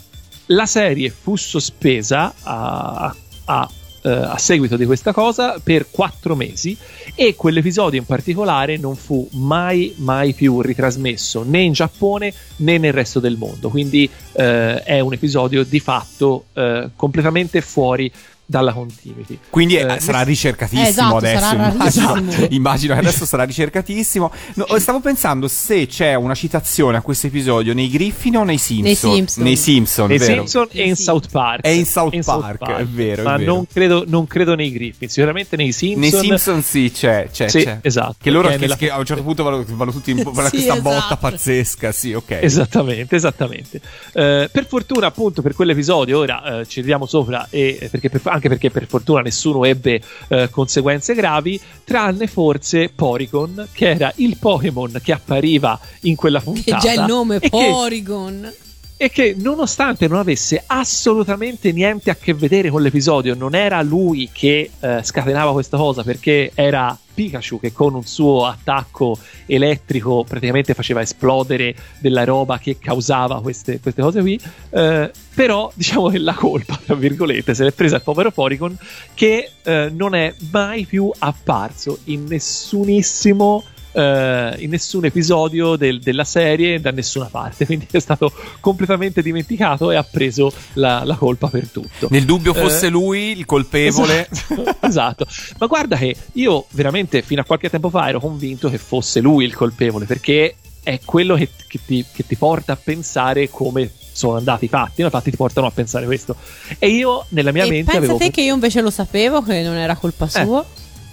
[0.47, 3.71] la serie fu sospesa a, a-
[4.03, 6.77] eh, a seguito di questa cosa per quattro mesi
[7.15, 12.95] e quell'episodio in particolare non fu mai mai più ritrasmesso né in Giappone né nel
[12.95, 18.11] resto del mondo quindi eh, è un episodio di fatto eh, completamente fuori
[18.51, 19.39] dalla continuity.
[19.49, 21.39] Quindi eh, Eh, sarà ricercatissimo Eh, esatto, adesso.
[21.41, 24.31] sarà immagino, immagino che adesso sarà ricercatissimo.
[24.55, 29.13] No, stavo pensando se c'è una citazione a questo episodio nei Griffin o nei Simpson.
[29.15, 29.45] Simpson.
[29.45, 30.33] Nei Simpson, nei vero?
[30.47, 30.97] Simpson e in.
[30.97, 31.61] South Park.
[31.63, 33.55] È in South Park, è vero, è Ma vero.
[33.55, 36.01] Non, credo, non credo nei Griffin, sicuramente nei Simpson.
[36.01, 37.79] Nei Simpson sì, c'è, c'è, Sì, c'è.
[37.83, 38.17] esatto.
[38.21, 40.25] Che loro Che è nella- che a un certo punto vanno, vanno tutti in Sì,
[40.25, 41.17] questa botta esatto.
[41.17, 42.39] pazzesca, sì, ok.
[42.41, 43.81] Esattamente, esattamente.
[44.13, 48.21] Eh, per fortuna, appunto, per quell'episodio, ora eh, ci ridiamo sopra, e, eh, perché per-
[48.41, 54.37] anche perché per fortuna nessuno ebbe eh, conseguenze gravi, tranne forse Porygon, che era il
[54.39, 56.79] Pokémon che appariva in quella Che puntata.
[56.79, 58.53] già il nome e che- Porygon.
[58.97, 64.29] e che nonostante non avesse assolutamente niente a che vedere con l'episodio, non era lui
[64.33, 70.73] che eh, scatenava questa cosa perché era Pikachu che con un suo attacco elettrico praticamente
[70.73, 74.41] faceva esplodere della roba che causava queste, queste cose qui.
[74.71, 78.75] eh, però diciamo che la colpa, tra virgolette, se l'è presa il povero Porygon
[79.13, 86.25] che eh, non è mai più apparso in nessunissimo eh, in nessun episodio del- della
[86.25, 91.49] serie da nessuna parte, quindi è stato completamente dimenticato e ha preso la, la colpa
[91.49, 92.09] per tutto.
[92.11, 94.29] Nel dubbio fosse Eh, lui il colpevole.
[94.31, 95.27] Esatto, esatto.
[95.59, 99.45] ma guarda che io veramente fino a qualche tempo fa ero convinto che fosse lui
[99.45, 104.37] il colpevole perché è quello che, che ti, che ti porta a pensare come sono
[104.37, 105.09] andati i fatti, no?
[105.09, 106.35] i fatti ti portano a pensare questo.
[106.79, 108.17] E io nella mia e mente pensa avevo...
[108.19, 110.65] te che io invece lo sapevo che non era colpa sua.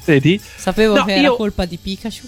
[0.06, 0.40] Vedi?
[0.56, 2.26] Sapevo No, che era io- colpa di Pikachu.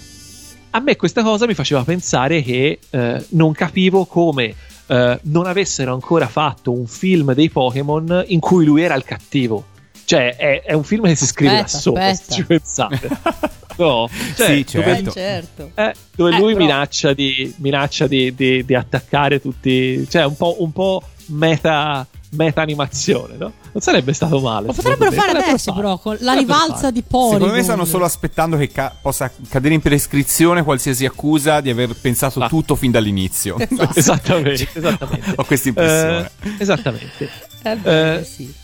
[0.70, 4.54] A me questa cosa mi faceva pensare che eh, non capivo come
[4.86, 9.64] eh, non avessero ancora fatto un film dei Pokémon in cui lui era il cattivo.
[10.04, 12.24] Cioè, è, è un film che si scrive da Aspetta, solo, aspetta.
[12.24, 13.08] se ci pensate.
[13.80, 15.08] No, cioè, Sì, dove- certo.
[15.08, 15.70] Eh, certo.
[15.74, 20.06] eh, dove Eh, lui però- minaccia, di, minaccia di, di- di attaccare tutti.
[20.06, 23.52] Cioè, un po', un po' meta, meta animazione, no?
[23.72, 24.66] Non sarebbe stato male.
[24.66, 26.90] Lo secondo potrebbero fare adesso, però, con la Potrebbero rivalza farlo.
[26.90, 27.32] di Porygon.
[27.32, 31.94] Secondo me stanno solo aspettando che ca- possa cadere in prescrizione qualsiasi accusa di aver
[32.00, 32.48] pensato Ah.
[32.48, 33.56] tutto fin dall'inizio.
[33.58, 33.98] Esatto.
[33.98, 35.32] Esattamente, esattamente.
[35.36, 36.30] Ho questa impressione.
[36.42, 37.30] Eh, esattamente.
[37.62, 38.54] Eh, beh, Eh, sì.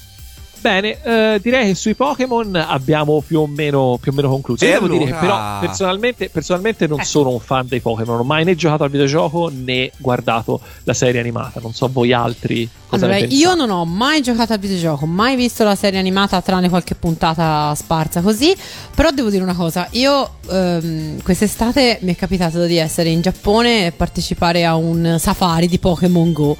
[0.66, 4.64] Bene, eh, direi che sui Pokémon abbiamo più o meno, più o meno concluso.
[4.64, 7.04] E Io devo dire allora- che però personalmente, personalmente non Eh.
[7.04, 10.92] sono un fan dei Pokémon, non ho mai né giocato al videogioco né guardato la
[10.92, 11.60] serie animata.
[11.60, 15.36] Non so voi altri cosa Allora, ne io non ho mai giocato al videogioco, mai
[15.36, 18.52] visto la serie animata tranne qualche puntata sparsa così.
[18.92, 23.86] Però devo dire una cosa: io ehm, quest'estate mi è capitato di essere in Giappone
[23.86, 26.56] e partecipare a un safari di Pokémon Go.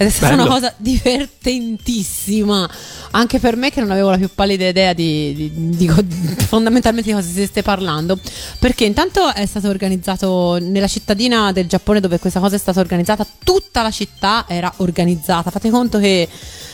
[0.00, 0.44] Ed è stata Bello.
[0.44, 2.70] una cosa divertentissima.
[3.12, 6.04] Anche per me, che non avevo la più pallida idea di, di- di co-
[6.46, 8.18] fondamentalmente di cosa si stesse parlando.
[8.58, 13.26] Perché intanto è stato organizzato nella cittadina del Giappone dove questa cosa è stata organizzata,
[13.44, 15.50] tutta la città era organizzata.
[15.50, 16.28] Fate conto che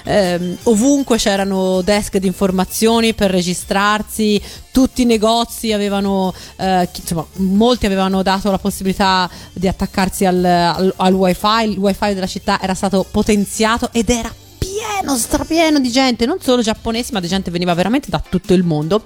[0.05, 7.87] ehm, ovunque c'erano desk di informazioni per registrarsi, tutti i negozi avevano, eh, insomma, molti
[7.87, 12.75] avevano dato la possibilità di attaccarsi al, al, al wifi, il wifi della città era
[12.75, 14.33] stato potenziato ed era
[14.75, 18.65] pieno, strapieno di gente, non solo giapponesi, ma di gente veniva veramente da tutto il
[18.65, 19.05] mondo.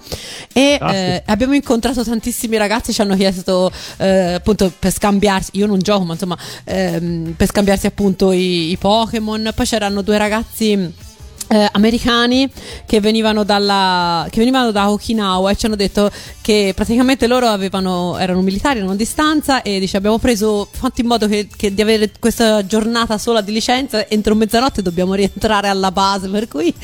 [0.53, 5.51] E Ah, eh, abbiamo incontrato tantissimi ragazzi, ci hanno chiesto eh, appunto per scambiarsi.
[5.55, 9.51] Io non gioco, ma insomma, ehm, per scambiarsi appunto i, i Pokémon.
[9.55, 11.07] Poi c'erano due ragazzi.
[11.49, 12.51] Eh, americani
[12.87, 18.17] che venivano, dalla, che venivano da Okinawa e ci hanno detto che praticamente loro avevano,
[18.19, 21.83] erano militari, erano a distanza e dice abbiamo preso, fatto in modo che, che di
[21.83, 26.73] avere questa giornata sola di licenza entro mezzanotte dobbiamo rientrare alla base per cui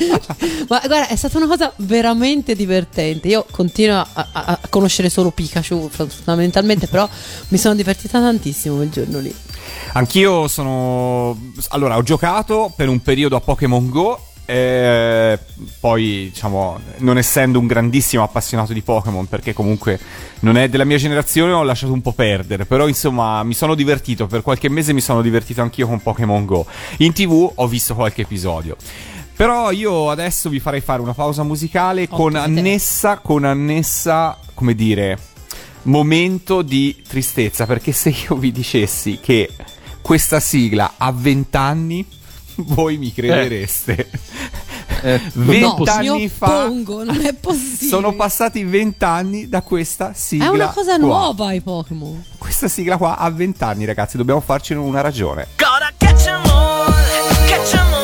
[0.67, 5.31] ma guarda è stata una cosa veramente divertente io continuo a, a- a conoscere solo
[5.31, 7.07] Pikachu fondamentalmente però
[7.49, 9.33] mi sono divertita tantissimo quel giorno lì
[9.93, 11.37] Anch'io sono.
[11.69, 14.19] Allora, ho giocato per un periodo a Pokémon Go.
[14.45, 15.39] Eh,
[15.79, 19.99] poi, diciamo, non essendo un grandissimo appassionato di Pokémon, perché comunque
[20.39, 22.65] non è della mia generazione, ho lasciato un po' perdere.
[22.65, 24.27] Però, insomma, mi sono divertito.
[24.27, 26.65] Per qualche mese mi sono divertito anch'io con Pokémon Go.
[26.97, 28.75] In tv ho visto qualche episodio.
[29.35, 34.75] Però io adesso vi farei fare una pausa musicale con Ottimo, annessa, con annessa, come
[34.75, 35.17] dire,
[35.83, 37.65] momento di tristezza.
[37.65, 39.49] Perché se io vi dicessi che
[40.01, 42.05] questa sigla ha 20 anni,
[42.73, 44.09] voi mi credereste.
[45.01, 49.61] Eh, no, 20 mi anni fa oppongo non è possibile sono passati 20 anni da
[49.61, 50.45] questa sigla.
[50.45, 51.05] è una cosa qua.
[51.05, 55.47] nuova i Pokémon Questa sigla qua ha 20 anni, ragazzi, dobbiamo farcene una ragione.
[55.57, 56.93] Gotta catch 'em all,
[57.47, 57.94] catch 'em all.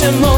[0.00, 0.37] Catch 'em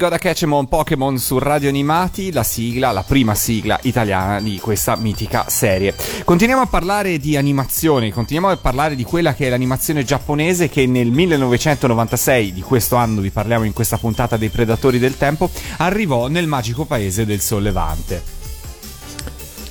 [0.00, 5.44] Goda Catchemon Pokémon su Radio Animati, la sigla, la prima sigla italiana di questa mitica
[5.50, 5.94] serie.
[6.24, 10.86] Continuiamo a parlare di animazione, continuiamo a parlare di quella che è l'animazione giapponese che
[10.86, 16.28] nel 1996, di questo anno vi parliamo in questa puntata dei Predatori del Tempo, arrivò
[16.28, 18.22] nel magico paese del Sollevante.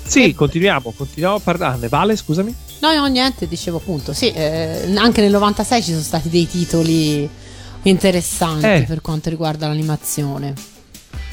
[0.05, 1.87] Sì, continuiamo, continuiamo a parlarne.
[1.87, 2.55] Vale, scusami.
[2.81, 4.13] No, no, niente, dicevo appunto.
[4.13, 7.47] Sì, eh, anche nel 96 ci sono stati dei titoli
[7.89, 8.85] interessanti Eh.
[8.87, 10.53] per quanto riguarda l'animazione.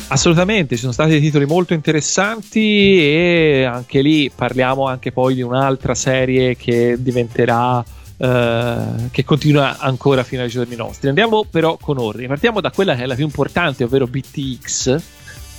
[0.09, 5.43] Assolutamente, ci sono stati dei titoli molto interessanti e anche lì parliamo anche poi di
[5.43, 7.85] un'altra serie che diventerà
[8.19, 8.77] eh,
[9.11, 11.09] che continua ancora fino ai giorni nostri.
[11.09, 12.29] Andiamo però con ordine.
[12.29, 14.97] Partiamo da quella che è la più importante, ovvero BTX.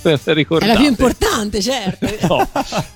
[0.00, 0.72] È Ricordate?
[0.72, 2.06] la più importante, certo.
[2.28, 2.48] No.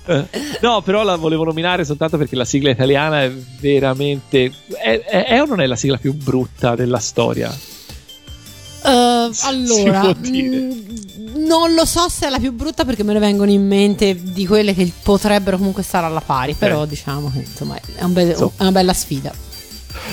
[0.05, 0.25] Eh,
[0.61, 4.51] no, però la volevo nominare soltanto perché la sigla italiana è veramente.
[4.69, 7.53] È, è- è o non è la sigla più brutta della storia?
[9.29, 10.71] Eh, Si allora, mm,
[11.47, 14.45] non lo so se è la più brutta perché me ne vengono in mente di
[14.45, 18.51] quelle che potrebbero comunque stare alla pari, però diciamo che insomma è, un bel- Insomma.
[18.57, 19.33] è una bella sfida.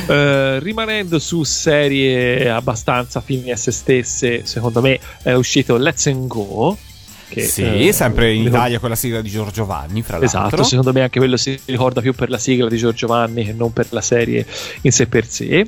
[0.07, 6.27] Eh, rimanendo su serie abbastanza fini a se stesse, secondo me è uscito Let's and
[6.27, 6.77] Go.
[7.29, 10.39] Che, sì, eh, sempre in ricordo- Italia con la sigla di Giorgio Vanni, fra l'altro.
[10.41, 13.53] Esatto, secondo me anche quello si ricorda più per la sigla di Giorgio Vanni che
[13.53, 14.45] non per la serie
[14.83, 15.65] in sé per sé.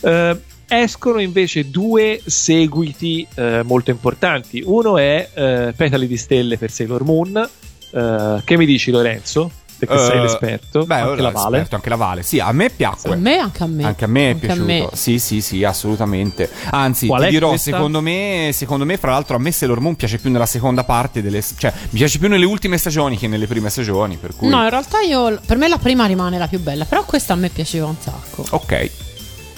[0.00, 4.62] Eh, escono invece due seguiti eh, molto importanti.
[4.64, 7.48] Uno è eh, Petali di Stelle per Sailor Moon.
[7.92, 9.50] Eh, che mi dici, Lorenzo?
[9.78, 10.86] Perché Eh, sei l'esperto.
[10.86, 11.44] Beh, anche la Vale.
[11.58, 12.22] esperto, anche la Vale.
[12.22, 13.12] Sì, a me piacque.
[13.12, 13.84] A me anche a me.
[13.84, 14.66] Anche a me è Anche a piaciuto.
[14.66, 14.88] me.
[14.94, 16.50] Sì, sì, sì, assolutamente.
[16.70, 17.72] Anzi, Qual ti è dirò, questa?
[17.72, 21.20] secondo me, secondo me, fra l'altro, a me Sailor Moon piace più nella seconda parte
[21.20, 21.42] delle.
[21.58, 24.16] cioè, mi piace più nelle ultime stagioni che nelle prime stagioni.
[24.16, 24.48] Per cui.
[24.48, 27.36] No, in realtà io per me la prima rimane la più bella, però questa a
[27.36, 28.46] me piaceva un sacco.
[28.52, 28.90] Ok.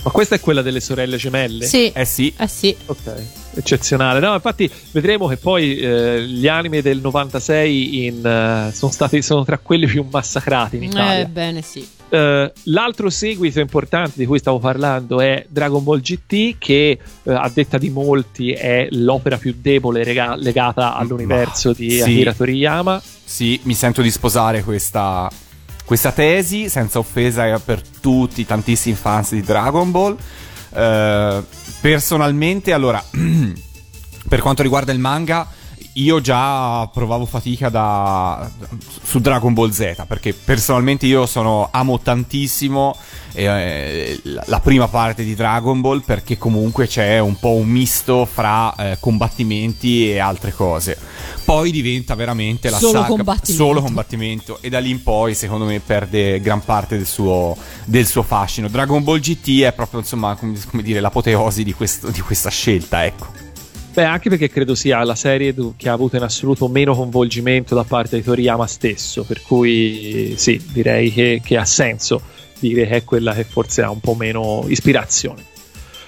[0.08, 1.66] Ma questa è quella delle sorelle gemelle?
[1.66, 1.92] Sì.
[1.92, 2.32] Eh sì.
[2.38, 2.74] Eh sì.
[2.86, 3.12] Ok,
[3.54, 4.20] eccezionale.
[4.20, 9.44] No, infatti vedremo che poi eh, gli anime del 96 in, eh, sono, stati, sono
[9.44, 11.24] tra quelli più massacrati in Italia.
[11.24, 11.86] Eh, bene, sì.
[12.08, 17.50] Eh, l'altro seguito importante di cui stavo parlando è Dragon Ball GT, che eh, a
[17.52, 22.00] detta di molti è l'opera più debole rega- legata all'universo Ma, di sì.
[22.00, 23.02] Akira Toriyama.
[23.24, 25.30] Sì, mi sento di sposare questa,
[25.88, 30.18] questa tesi, senza offesa per tutti i tantissimi fans di Dragon Ball.
[30.74, 31.42] Eh,
[31.80, 33.02] personalmente, allora,
[34.28, 35.48] per quanto riguarda il manga,
[36.02, 38.48] io già provavo fatica da,
[39.02, 42.96] su Dragon Ball Z perché personalmente io sono amo tantissimo
[43.32, 48.74] eh, la, prima parte di Dragon Ball perché comunque c'è un po' un misto fra
[48.74, 50.96] eh, combattimenti e altre cose.
[51.44, 53.64] Poi diventa veramente la Solo saga combattimento.
[53.64, 58.06] solo combattimento e da lì in poi secondo me perde gran parte del suo, del
[58.06, 58.68] suo fascino.
[58.68, 63.04] Dragon Ball GT è proprio insomma come, come dire l'apoteosi di, questo- di questa scelta,
[63.04, 63.47] ecco.
[63.98, 67.82] Beh, anche perché credo sia la serie che ha avuto in assoluto meno coinvolgimento da
[67.82, 72.22] parte di Toriyama stesso, per cui sì, direi che, che ha senso
[72.60, 75.42] dire che è quella che forse ha un po' meno ispirazione.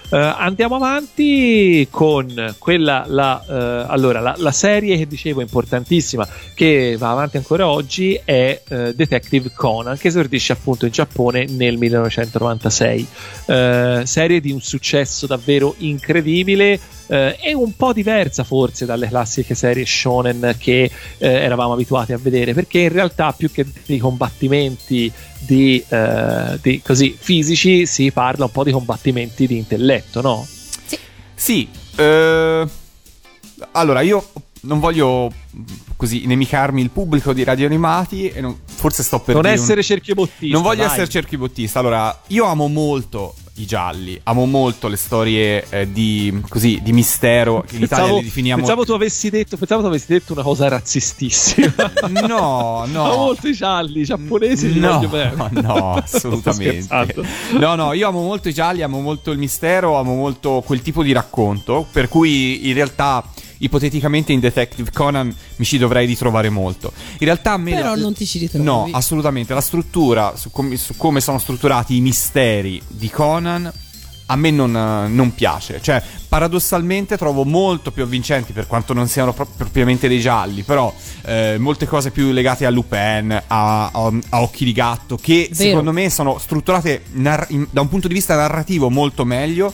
[0.08, 6.94] Eh, andiamo avanti con quella, la, eh, allora, la, la serie che dicevo importantissima che
[6.96, 13.06] va avanti ancora oggi è eh, Detective Conan che esordisce appunto in Giappone nel 1996
[13.46, 16.78] Eh, serie di un successo davvero incredibile
[17.10, 20.84] eh, e un po' diversa forse dalle classiche serie shonen che
[21.18, 26.80] eh, eravamo abituati a vedere perché in realtà più che di combattimenti di, eh, di
[26.82, 30.46] così fisici si parla un po' di combattimenti di intelletto no?
[31.34, 32.66] Sì, eh,
[33.72, 34.30] allora io
[34.62, 35.62] non voglio mh,
[35.96, 39.60] così inemicarmi il pubblico di radio animati e non- forse sto per non dire un-
[39.62, 40.90] essere cerchiobottista Non voglio dai.
[40.92, 41.78] essere cerchibottista.
[41.78, 47.62] Allora, io amo molto i gialli, amo molto le storie eh, di, così, di mistero
[47.66, 50.42] che in Italia Pensavo, le definiamo pensavo tu avessi detto pensavo tu avessi detto una
[50.42, 51.92] cosa razzistissima
[52.26, 53.04] No, no.
[53.04, 57.14] Amo molto i gialli i giapponesi li no, voglio bene no, assolutamente.
[57.58, 61.02] No, no, io amo molto i gialli, amo molto il mistero, amo molto quel tipo
[61.02, 63.24] di racconto, per cui in realtà
[63.62, 66.92] ipoteticamente in Detective Conan mi ci dovrei ritrovare molto.
[67.12, 68.64] In realtà a me Però la- non ti ci ritrovi.
[68.64, 73.72] No, assolutamente, la struttura su com- su come sono strutturati i misteri di Conan
[74.26, 75.80] a me non, non piace.
[75.82, 80.94] Cioè, paradossalmente trovo molto più avvincenti, per quanto non siano pro- propriamente dei gialli, però
[81.22, 85.54] eh, molte cose più legate a Lupin, a, a- a Occhi di Gatto, che Vero.
[85.70, 89.72] secondo me sono strutturate nar- in- da un punto di vista narrativo molto meglio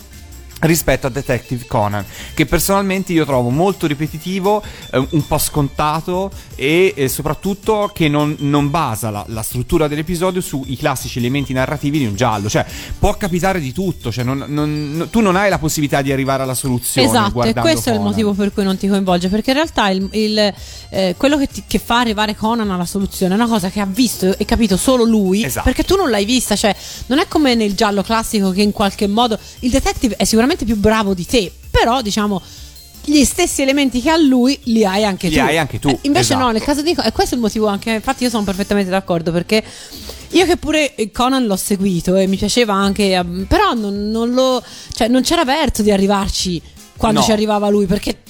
[0.61, 2.03] rispetto a Detective Conan
[2.33, 8.35] che personalmente io trovo molto ripetitivo eh, un po' scontato e eh, soprattutto che non,
[8.39, 12.65] non basa la, la struttura dell'episodio sui classici elementi narrativi di un giallo cioè
[12.99, 16.43] può capitare di tutto cioè non- non- no- tu non hai la possibilità di arrivare
[16.43, 18.13] alla soluzione Esatto, e questo è il Conan.
[18.13, 19.29] motivo per cui non ti coinvolge.
[19.29, 20.55] Perché in realtà il, il,
[20.91, 23.87] eh, quello che, ti- che fa arrivare Conan alla soluzione è una cosa che ha
[23.87, 25.45] visto e capito solo lui.
[25.45, 25.65] Esatto.
[25.65, 26.57] Perché tu non l'hai vista.
[26.57, 26.75] Cioè,
[27.07, 30.77] non è come nel giallo classico che in qualche modo il detective è sicuramente più
[30.77, 31.51] bravo di te.
[31.71, 32.41] Però, diciamo.
[33.09, 35.41] Gli stessi elementi che ha lui li hai anche Li tu.
[35.41, 36.53] hai anche tu, Eh, invece no, esatto.
[36.55, 39.31] nel caso di Conan, e questo è il motivo anche, infatti io sono perfettamente d'accordo
[39.31, 39.63] perché
[40.31, 44.33] io che pure eh, Conan l'ho seguito e mi piaceva anche, ehm, però non, non
[44.33, 44.61] lo,
[44.93, 46.61] cioè non c'era verso di arrivarci
[46.97, 47.25] quando No.
[47.27, 48.23] ci arrivava lui perché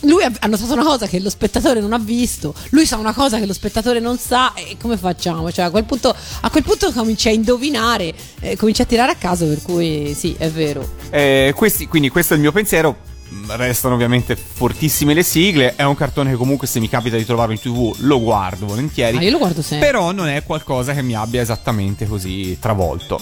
[0.00, 3.38] lui ha notato una cosa che lo spettatore non ha visto, lui sa una cosa
[3.38, 5.50] che lo spettatore non sa e come facciamo?
[5.50, 9.16] Cioè a quel punto, a quel punto cominci a indovinare, eh, cominci a tirare a
[9.16, 10.88] caso per cui sì, è vero.
[11.10, 12.96] Eh, questi- quindi questo è il mio pensiero.
[13.32, 15.74] Mm, Restano ovviamente fortissime le sigle.
[15.76, 19.16] È un cartone che comunque se mi capita di trovarlo in tv lo guardo volentieri.
[19.16, 19.86] Ma io lo guardo sempre.
[19.86, 23.20] Però non è qualcosa che mi abbia esattamente così travolto.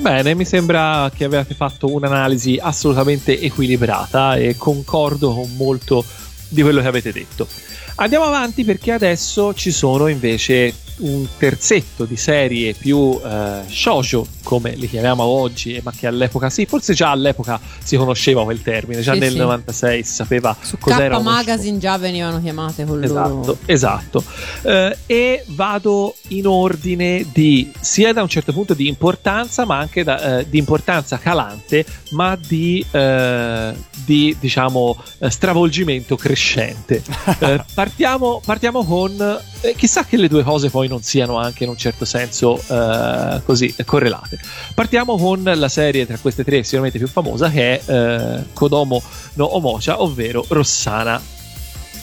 [0.00, 6.04] Bene, mi sembra che abbiate fatto un'analisi assolutamente equilibrata e concordo con molto
[6.48, 7.48] di quello che avete detto.
[7.96, 14.74] Andiamo avanti perché adesso ci sono invece un terzetto di serie più eh, shoujo, come
[14.74, 19.12] li chiamiamo oggi, ma che all'epoca sì, forse già all'epoca si conosceva quel termine, già
[19.12, 19.38] Sì, nel sì.
[19.38, 23.58] 96 si sapeva Su cos'era K Magazine già venivano chiamate con Esatto, loro.
[23.66, 24.24] esatto.
[24.62, 30.02] Eh, e vado in ordine di sia da un certo punto di importanza, ma anche
[30.04, 33.72] da, eh, di importanza calante, ma di, eh,
[34.04, 37.02] di diciamo eh, stravolgimento crescente.
[37.40, 39.14] Eh, partiamo, partiamo con
[39.60, 43.40] eh, chissà che le due cose poi non siano anche in un certo senso eh,
[43.44, 44.38] così correlate.
[44.74, 49.02] Partiamo con la serie tra queste tre sicuramente più famosa che è eh, Kodomo
[49.34, 51.20] no Omocha, ovvero Rossana.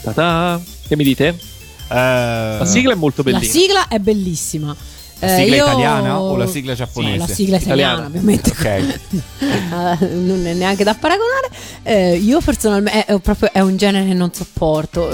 [0.02, 0.60] Ta-ta.
[0.86, 1.36] Che mi dite?
[1.88, 3.52] La La sigla è molto La bellina.
[3.52, 4.74] sigla è bellissima.
[5.18, 7.14] La Eh, sigla io- italiana o la sigla giapponese?
[7.14, 8.06] Sì, la sigla italiana, Italiana.
[8.06, 8.50] ovviamente.
[8.50, 8.64] Ok.
[10.02, 11.48] Eh, non è neanche da paragonare.
[11.82, 15.08] Eh, io personalmente è, è proprio, è un genere che non sopporto.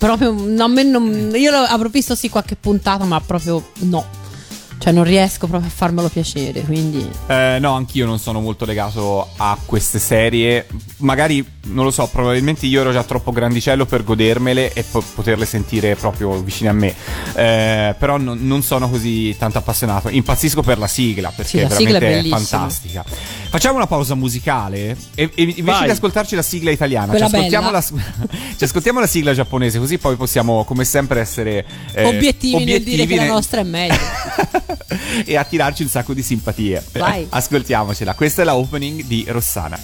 [0.00, 4.02] Proprio no, a me non- io avrò visto sì qualche puntata, ma proprio no.
[4.80, 7.06] Cioè non riesco proprio a farmelo piacere, quindi...
[7.26, 10.66] Eh, no, anch'io non sono molto legato a queste serie.
[11.00, 15.44] Magari, non lo so, probabilmente io ero già troppo grandicello per godermele e po- poterle
[15.44, 16.94] sentire proprio vicine a me.
[17.34, 20.08] Eh, però non, non sono così tanto appassionato.
[20.08, 23.04] Impazzisco per la sigla, perché Sì, la è sigla è veramente fantastica.
[23.50, 25.84] Facciamo una pausa musicale e, e invece Vai.
[25.84, 27.82] di ascoltarci la sigla italiana, ci ascoltiamo, la,
[28.56, 33.04] ci ascoltiamo la sigla giapponese, così poi possiamo, come sempre, essere eh, obiettivi, nel dire
[33.06, 33.98] che la nel- nostra è meglio.
[35.24, 36.84] e attirarci un sacco di simpatie.
[36.92, 37.26] Vai.
[37.30, 38.14] Ascoltiamocela.
[38.14, 39.78] Questa è la opening di Rossana.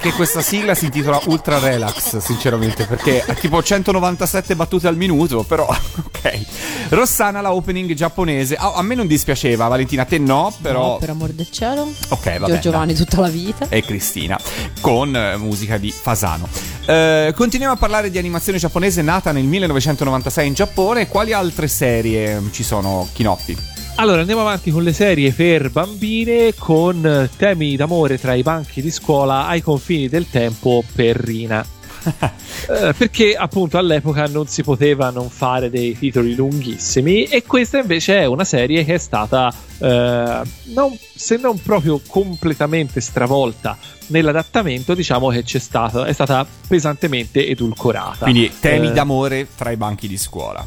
[0.00, 5.42] Perché questa sigla si intitola Ultra Relax, sinceramente, perché ha tipo 197 battute al minuto,
[5.42, 6.40] però ok.
[6.88, 8.56] Rossana la opening giapponese.
[8.56, 11.86] Ah, a me non dispiaceva, Valentina, a te no, però No, per amor del cielo.
[12.08, 12.60] Ok, va bene.
[12.60, 13.66] Giovanni tutta la vita.
[13.68, 14.38] e Cristina
[14.80, 16.48] con eh, musica di Fasano.
[16.86, 21.08] Eh, continuiamo a parlare di animazione giapponese nata nel 1996 in Giappone.
[21.08, 23.56] Quali altre serie ci sono, Chinoppi?
[24.00, 28.90] Allora andiamo avanti con le serie per bambine con temi d'amore tra i banchi di
[28.90, 31.64] scuola ai confini del tempo per Rina.
[32.68, 38.18] Eh, perché appunto all'epoca non si poteva non fare dei titoli lunghissimi e questa invece
[38.20, 40.40] è una serie che è stata eh,
[40.74, 43.76] non- se non proprio completamente stravolta
[44.08, 49.76] nell'adattamento diciamo che c'è stata è stata pesantemente edulcorata Quindi temi Eh, d'amore tra i
[49.76, 50.64] banchi di scuola.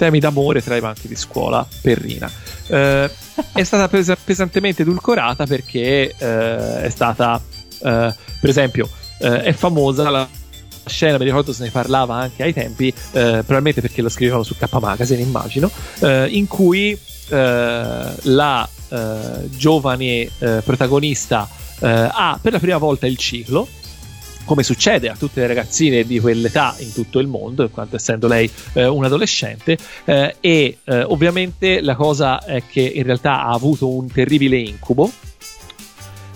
[0.00, 2.30] Temi d'amore tra i banchi di scuola per Rina.
[2.68, 3.10] Eh,
[3.52, 7.38] è stata pesa- pesantemente edulcorata perché eh, è stata,
[7.82, 8.88] eh, per esempio,
[9.18, 10.26] eh, è famosa la
[10.86, 14.56] scena, mi ricordo se ne parlava anche ai tempi, eh, probabilmente perché lo scrivevano su
[14.56, 15.70] K Magazine, immagino,
[16.00, 16.98] eh, in cui
[17.30, 18.68] la
[19.50, 20.28] giovane
[20.64, 21.48] protagonista
[21.78, 23.68] ha per la prima volta il ciclo
[24.50, 28.26] come succede a tutte le ragazzine di quell'età in tutto il mondo, in quanto essendo
[28.26, 33.52] lei eh, un adolescente, eh, e eh, ovviamente la cosa è che in realtà ha
[33.52, 35.08] avuto un terribile incubo.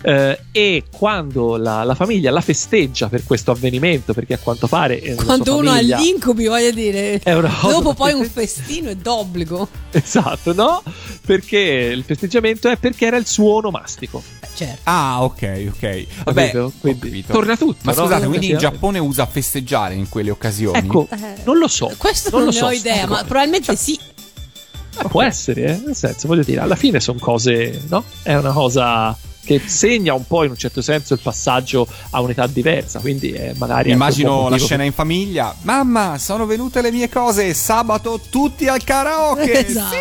[0.07, 5.01] Eh, e quando la, la famiglia la festeggia per questo avvenimento, perché a quanto pare
[5.01, 7.19] eh, Quando uno ha gli incubi, voglio dire.
[7.25, 9.67] Dopo poi un festino è d'obbligo.
[9.93, 10.83] Esatto, no?
[11.25, 14.23] Perché il festeggiamento è perché era il suo onomastico.
[14.41, 14.81] Eh, certo.
[14.85, 16.07] Ah, ok, ok.
[16.25, 16.51] Vabbè,
[16.81, 17.33] Quindi capito.
[17.33, 17.79] torna tutto.
[17.83, 18.03] Ma no?
[18.03, 18.59] scusate, quindi in.
[18.59, 20.79] Giappone usa festeggiare in quelle occasioni?
[20.79, 21.91] Ecco, Eh, non lo so.
[21.97, 22.67] Questo non non, lo ne so.
[22.67, 23.99] ho idea, ma probabilmente sì.
[24.97, 25.83] Ma può essere, eh?
[25.85, 28.05] nel senso, voglio dire, alla fine sono cose, no?
[28.23, 32.47] È una cosa che segna un po' in un certo senso il passaggio a un'età
[32.47, 33.91] diversa, quindi è magari...
[33.91, 35.55] Immagino la scena in famiglia.
[35.63, 37.53] Mamma, sono venute le mie cose.
[37.55, 39.67] Sabato tutti al karaoke.
[39.75, 39.97] Esatto.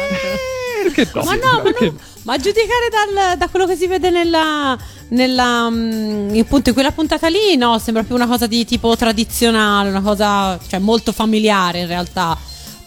[1.14, 1.24] no?
[1.24, 4.78] Ma no, ma, Perché- no, ma a giudicare dal- da quello che si vede nella,
[5.10, 9.89] nella mm, appunto in quella puntata lì, no, sembra più una cosa di tipo tradizionale,
[9.89, 12.38] una cosa cioè molto familiare in realtà.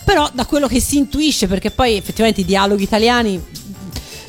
[0.04, 3.42] Però da quello che si intuisce, perché poi effettivamente i dialoghi italiani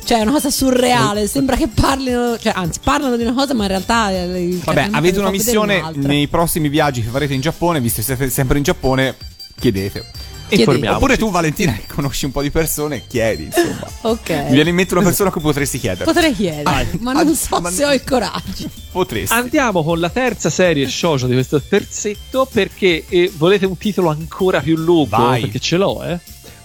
[0.08, 3.64] cioè è una cosa surreale, sembra che parlino, cioè anzi parlano di una cosa, ma
[3.64, 7.78] in realtà eh, il Vabbè, avete una missione nei prossimi viaggi che farete in Giappone,
[7.78, 9.14] visto che siete sempre in Giappone,
[9.60, 10.06] chiedete.
[10.48, 10.96] Informiamoci.
[10.96, 13.86] Oppure tu, Valentina, che conosci un po' di persone, chiedi, insomma.
[14.08, 14.30] Ok.
[14.30, 16.04] Mi viene in mente una persona a cui potresti chiedere.
[16.06, 18.70] Potrei chiedere, ma non ah, so ma- se ho il coraggio.
[18.90, 19.34] Potresti.
[19.34, 24.60] Andiamo con la terza serie shoujo di questo terzetto perché eh, volete un titolo ancora
[24.60, 25.18] più lungo?
[25.18, 25.42] Vai.
[25.42, 26.18] Perché ce l'ho, eh?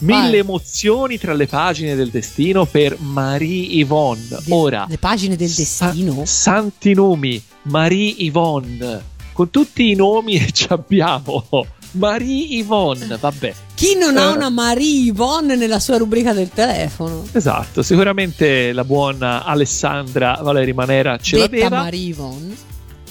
[0.03, 0.37] Mille Vai.
[0.39, 4.27] emozioni tra le pagine del destino per Marie Yvonne.
[4.27, 6.23] De- Ora, le pagine del sa- destino?
[6.25, 9.11] santi nomi, Marie Yvonne.
[9.33, 11.45] Con tutti i nomi che ci abbiamo.
[11.91, 13.53] Marie Yvonne, vabbè.
[13.75, 14.35] Chi non ha Eh.
[14.35, 17.23] una Marie Yvonne nella sua rubrica del telefono?
[17.31, 21.81] Esatto, sicuramente la buona Alessandra Valeri Manera ce Detta l'aveva.
[21.83, 22.55] Marie Yvonne.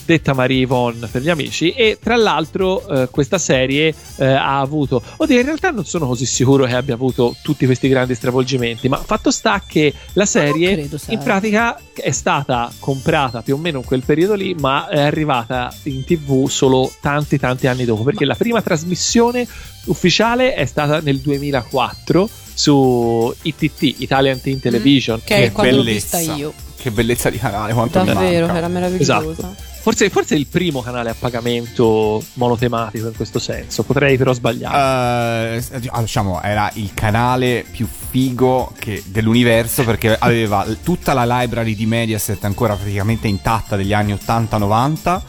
[0.05, 5.03] Detta Marie Yvonne per gli amici e tra l'altro eh, questa serie eh, ha avuto
[5.17, 8.97] oddio in realtà non sono così sicuro che abbia avuto tutti questi grandi stravolgimenti ma
[8.99, 13.85] fatto sta che la serie credo, in pratica è stata comprata più o meno in
[13.85, 18.35] quel periodo lì ma è arrivata in tv solo tanti tanti anni dopo perché la
[18.35, 19.47] prima trasmissione
[19.87, 26.19] ufficiale è stata nel 2004 su ITT Italian Teen Television Che è quando l'ho bellezza.
[26.19, 26.53] vista io.
[26.77, 29.21] Che bellezza di canale, quanto mi Davvero, era meravigliosa.
[29.21, 29.72] Esatto.
[29.83, 35.61] Forse, forse è il primo canale a pagamento monotematico in questo senso, potrei però sbagliare.
[35.73, 41.87] Ah, diciamo, era il canale più figo che- dell'universo perché aveva tutta la library di
[41.87, 45.21] Mediaset ancora praticamente intatta degli anni 80-90.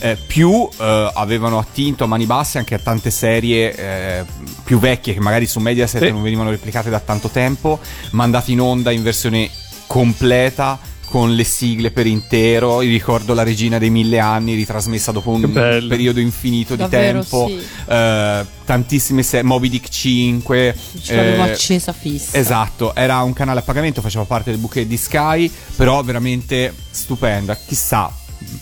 [0.00, 4.24] eh, più eh, avevano attinto a mani basse anche a tante serie eh,
[4.62, 6.10] più vecchie che magari su Mediaset Sì.
[6.12, 7.80] non venivano replicate da tanto tempo,
[8.12, 9.50] mandate in onda in versione
[9.88, 10.78] completa
[11.08, 12.82] con le sigle per intero.
[12.82, 17.46] Io ricordo La Regina dei Mille Anni, ritrasmessa dopo un periodo infinito di Davvero, tempo.
[17.48, 17.62] sì.
[17.86, 20.76] Eh, tantissime serie, Moby Dick 5.
[21.02, 22.36] Ce l'avevo eh, accesa fissa.
[22.36, 27.56] Esatto, era un canale a pagamento, faceva parte del bouquet di Sky, però veramente stupenda.
[27.56, 28.12] Chissà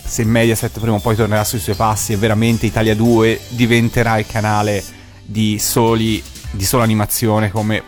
[0.03, 4.25] se Mediaset prima o poi tornerà sui suoi passi e veramente Italia 2 diventerà il
[4.25, 4.83] canale
[5.23, 6.21] di soli
[6.51, 7.83] di sola animazione come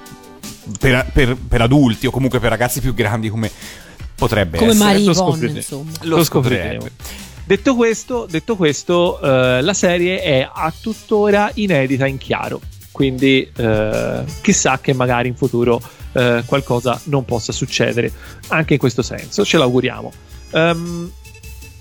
[0.78, 3.49] per, per- per adulti o comunque per ragazzi più grandi come
[4.20, 4.86] potrebbe Come essere.
[4.86, 5.58] Marie lo Yvonne, scopriremo.
[5.58, 5.92] insomma.
[6.02, 6.88] Lo scopriremo.
[7.46, 12.62] Detto questo, detto questo eh, la serie è a tuttora inedita in chiaro.
[12.92, 18.12] Quindi eh, chissà che magari in futuro eh, qualcosa non possa succedere
[18.50, 19.44] anche in questo senso.
[19.44, 20.12] Ce l'auguriamo.
[20.52, 21.12] Ehm,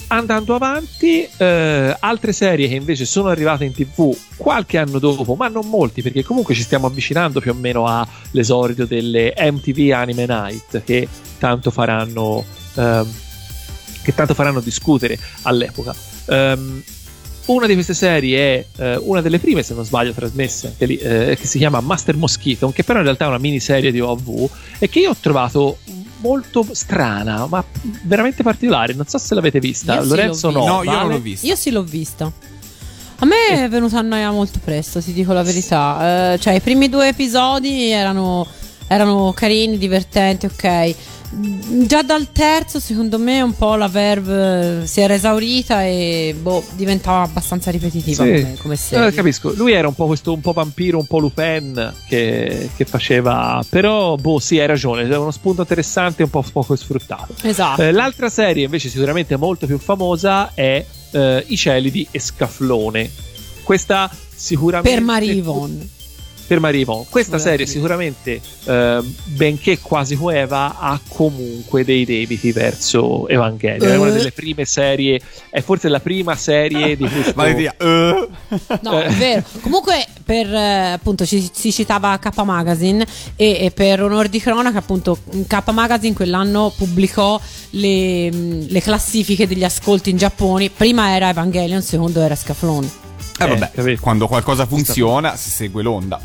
[0.09, 5.49] andando avanti, eh, altre serie che invece sono arrivate in tv qualche anno dopo, ma
[5.49, 10.83] non molti, perché comunque ci stiamo avvicinando più o meno all'esordio delle MTV Anime Night
[10.85, 11.07] che
[11.39, 13.07] tanto faranno, ehm,
[14.03, 15.95] che tanto faranno discutere all'epoca.
[16.27, 16.83] Ehm,
[17.47, 18.39] una di queste serie
[18.75, 21.81] è eh, una delle prime, se non sbaglio, trasmesse anche lì, eh, che si chiama
[21.81, 25.17] Master Mosquito, che però in realtà è una miniserie di OV e che io ho
[25.19, 25.79] trovato
[26.19, 27.65] molto strana, ma
[28.03, 28.93] veramente particolare.
[28.93, 29.95] Non so se l'avete vista.
[29.95, 30.75] Io sì, Lorenzo l'ho no.
[30.75, 31.47] No, io non l'ho vista.
[31.47, 32.31] Io sì l'ho vista.
[33.21, 36.35] A me è venuta a noia molto presto, ti dico la verità.
[36.35, 38.47] Eh, cioè, i primi due episodi erano,
[38.87, 40.95] erano carini, divertenti, ok.
[41.31, 46.65] Già dal terzo, secondo me, un po' la verve eh, si era esaurita e boh,
[46.73, 48.31] diventava abbastanza ripetitiva Sì.
[48.31, 49.09] come, come serie.
[49.09, 49.53] Eh, capisco.
[49.55, 53.63] Lui era un po' questo un po' vampiro, un po' Lupin che, che faceva.
[53.69, 55.07] Però, boh, sì, hai ragione.
[55.07, 57.35] È uno spunto interessante un po' poco sfruttato.
[57.43, 57.83] Esatto.
[57.83, 63.11] Eh, l'altra serie, invece, sicuramente molto più famosa è eh, I cieli di Escaflone.
[63.63, 64.97] Questa sicuramente.
[64.97, 65.89] per Marie Yvonne.
[66.49, 67.05] Per Marie Yvonne.
[67.11, 73.89] Questa serie sicuramente, eh, benché quasi coeva, ha comunque dei debiti verso Evangelion.
[73.93, 74.13] È una Eh.
[74.13, 75.21] delle prime serie,
[75.51, 77.33] è forse la prima serie di questo...
[77.37, 78.29] Valentina, eh.
[78.81, 79.45] No, è vero.
[79.61, 84.79] Comunque, per eh, appunto ci- si citava K Magazine e, e per onor di cronaca,
[84.79, 87.39] appunto, K Magazine quell'anno pubblicò
[87.71, 90.71] le, mh, le classifiche degli ascolti in Giappone.
[90.71, 92.87] Prima era Evangelion, secondo era Scaflone.
[93.39, 94.01] Eh, Eh, vabbè, capito.
[94.01, 96.19] quando qualcosa funziona si segue l'onda.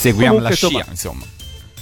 [0.00, 1.24] Seguiamo Comunque, la scia, insomma, insomma.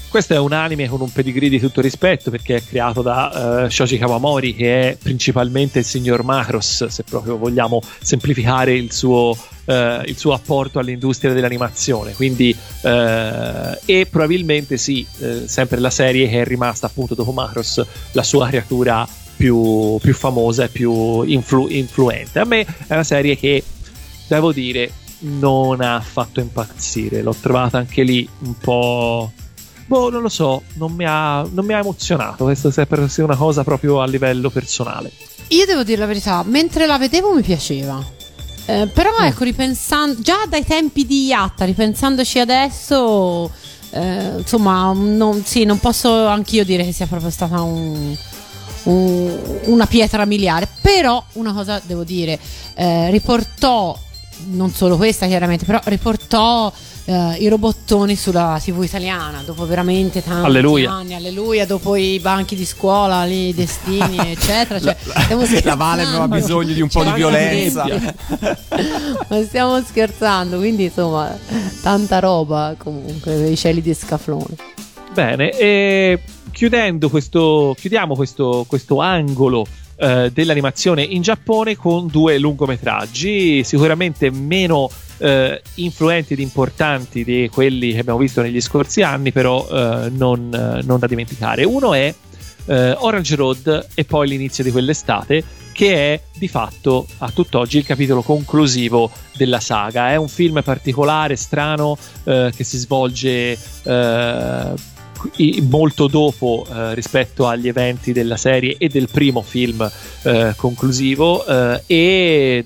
[0.09, 3.71] Questo è un anime con un pedigree di tutto rispetto perché è creato da eh,
[3.71, 10.03] Shoji Kawamori che è principalmente il signor Macross, se proprio vogliamo semplificare il suo, eh,
[10.07, 12.15] il suo apporto all'industria dell'animazione.
[12.15, 15.07] Quindi, eh, e probabilmente sì,
[15.45, 19.07] sempre la serie che è rimasta appunto dopo Macross la sua creatura
[19.37, 22.41] più, più famosa e più influ- influente.
[22.41, 23.63] A me è una serie che
[24.27, 24.91] devo dire
[25.21, 27.23] non ha fatto impazzire.
[27.23, 29.31] L'ho trovata anche lì un po'.
[29.87, 32.45] Boh, non lo so, non mi ha, non mi ha emozionato.
[32.45, 35.11] Questa è una cosa proprio a livello personale.
[35.49, 38.05] Io devo dire la verità, mentre la vedevo mi piaceva.
[38.67, 43.51] Eh, però ecco, ripensando, già dai tempi di Yatta, ripensandoci adesso,
[43.91, 48.15] eh, insomma, non, sì, non posso anch'io dire che sia proprio stata un-
[48.83, 50.69] un- una pietra miliare.
[50.83, 52.39] Però una cosa devo dire,
[52.75, 53.99] eh, riportò,
[54.47, 56.73] non solo questa chiaramente, però riportò
[57.05, 60.93] eh, i robottoni sulla TV italiana dopo veramente tanti Alleluia.
[60.93, 64.79] anni, alleluia, dopo i banchi di scuola, lì, i destini, eccetera.
[64.79, 67.87] Cioè, stiamo La Vale aveva bisogno di un po' di violenza.
[69.29, 71.37] Ma stiamo scherzando, quindi insomma,
[71.83, 74.57] tanta roba comunque, i cieli di scaflone.
[75.15, 76.21] Bene, e
[76.53, 79.67] chiudendo questo, chiudiamo questo, questo angolo
[79.99, 84.89] eh, dell'animazione in Giappone con due lungometraggi, sicuramente meno
[85.19, 90.53] eh, influenti ed importanti di quelli che abbiamo visto negli scorsi anni, però eh, non,
[90.53, 91.65] eh, non da dimenticare.
[91.65, 92.15] Uno è
[92.67, 97.85] eh, Orange Road e poi l'inizio di quell'estate, che è di fatto a tutt'oggi il
[97.85, 100.11] capitolo conclusivo della saga.
[100.11, 104.73] È un film particolare, strano, eh, che si svolge eh,
[105.63, 109.91] molto dopo eh, rispetto agli eventi della serie e del primo film
[110.23, 112.65] eh, conclusivo eh, e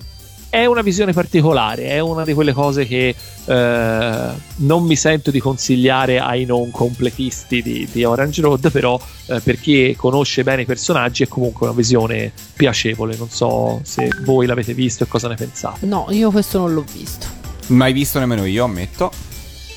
[0.53, 4.27] è una visione particolare, è una di quelle cose che eh,
[4.57, 9.59] non mi sento di consigliare ai non completisti di, di Orange Road, però eh, per
[9.59, 13.15] chi conosce bene i personaggi è comunque una visione piacevole.
[13.17, 15.87] Non so se voi l'avete visto e cosa ne pensate.
[15.87, 17.25] No, io questo non l'ho visto.
[17.69, 19.32] Mai visto nemmeno io, ammetto.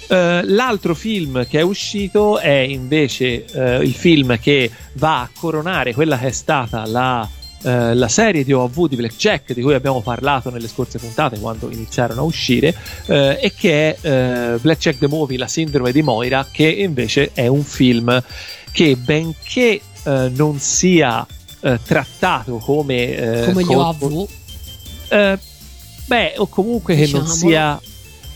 [0.09, 5.95] Eh, l'altro film che è uscito è invece eh, il film che va a coronare
[5.95, 7.29] quella che è stata la,
[7.63, 11.71] eh, la serie di OV di Blackjack di cui abbiamo parlato nelle scorse puntate quando
[11.71, 12.75] iniziarono a uscire
[13.07, 18.23] e che è Blackjack the Movie, la sindrome di Moira che invece è un film
[18.71, 21.27] che benché non sia
[21.83, 23.75] trattato come, Come gli
[25.09, 25.39] eh,
[26.07, 27.81] beh, o comunque che non sia.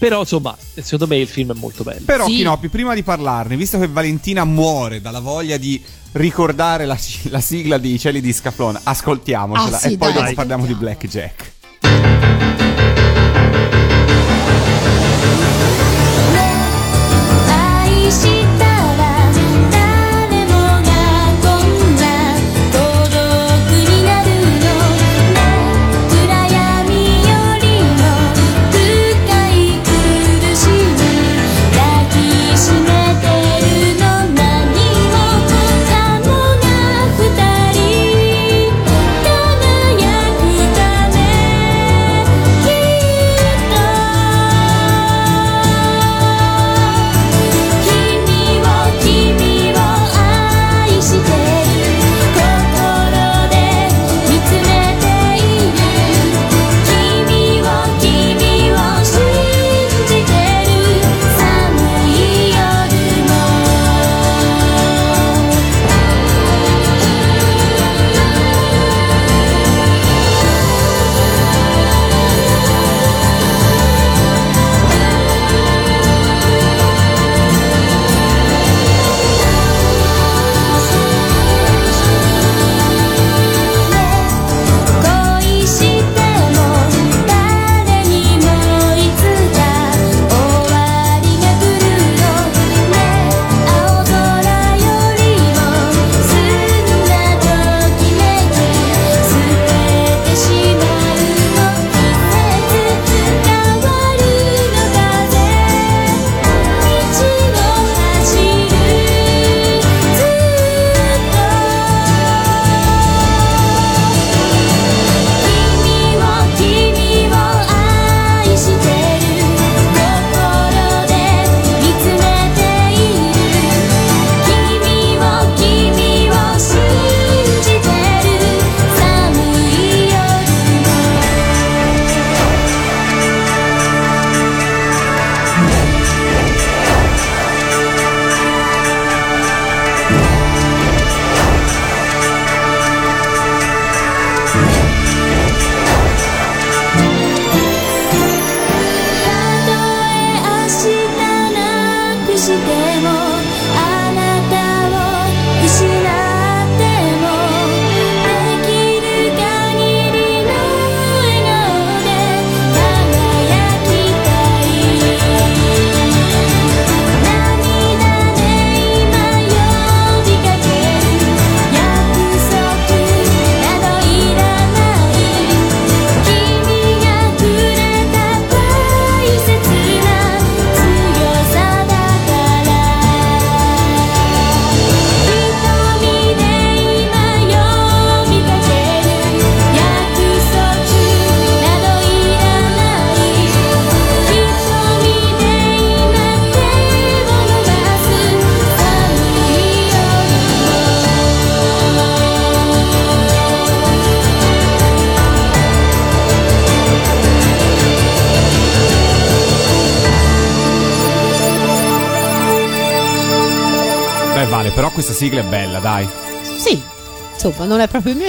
[0.01, 2.01] Però, insomma, secondo me il film è molto bello.
[2.07, 2.37] Però, Sì.
[2.37, 5.81] Kinoppi, prima di parlarne, visto che Valentina muore dalla voglia di
[6.13, 10.35] ricordare la, la sigla di Cieli di Scaflone, ascoltiamocela Ah, sì, e poi dai, dopo
[10.35, 10.75] parliamo di.
[10.75, 11.53] Blackjack.
[17.47, 18.11] 愛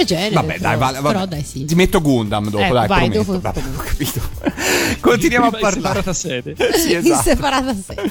[0.04, 0.34] genere.
[0.34, 1.12] Vabbè, però, dai, vale, vabbè.
[1.14, 1.64] però dai, sì.
[1.64, 4.20] Ti metto Gundam dopo, Ecco, dai, vai, dopo- Vabbè, ho capito.
[5.00, 6.02] Continuiamo a Prima in parlare.
[6.02, 6.54] separata sede.
[6.78, 7.22] Sì, In esatto.
[7.22, 8.10] separata sede.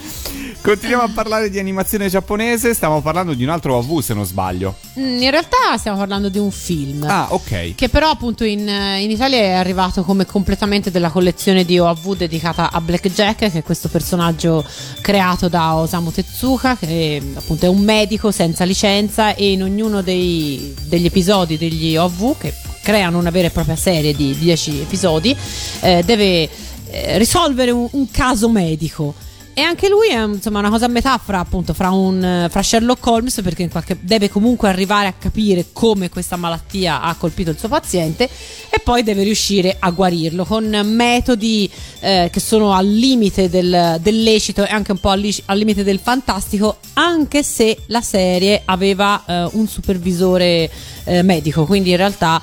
[0.61, 2.75] Continuiamo a parlare di animazione giapponese.
[2.75, 4.75] Stiamo parlando di un altro OV, se non sbaglio.
[4.99, 7.03] Mm, In realtà stiamo parlando di un film.
[7.03, 7.73] Ah, ok.
[7.73, 12.71] Che però appunto in, in Italia è arrivato come completamento della collezione di OAV dedicata
[12.71, 14.63] a Blackjack, che è questo personaggio
[15.01, 20.75] creato da Osamu Tezuka, che appunto è un medico senza licenza e in ognuno dei-
[20.83, 22.53] degli episodi degli OAV, che
[22.83, 25.35] creano una vera e propria serie di 10 episodi,
[25.81, 26.47] eh, deve
[26.91, 29.15] eh, risolvere un, un caso medico.
[29.53, 33.05] E anche lui è insomma una cosa a metà fra, appunto, fra, un, fra Sherlock
[33.05, 37.67] Holmes perché qualche- deve comunque arrivare a capire come questa malattia ha colpito il suo
[37.67, 38.29] paziente
[38.69, 44.23] e poi deve riuscire a guarirlo con metodi eh, che sono al limite del, del
[44.23, 49.23] lecito e anche un po' al, al limite del fantastico anche se la serie aveva
[49.25, 50.71] eh, un supervisore
[51.03, 51.65] eh, medico.
[51.65, 52.41] Quindi in realtà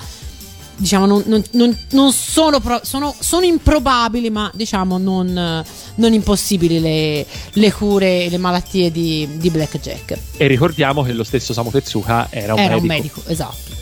[0.78, 5.64] diciamo non, non- non- non sono, pro- sono, sono improbabili ma diciamo non,
[5.96, 11.24] non impossibili le, le cure e le malattie di, di Blackjack E ricordiamo che lo
[11.24, 12.82] stesso Samu Tezuka era un era medico.
[12.82, 13.76] un medico esatto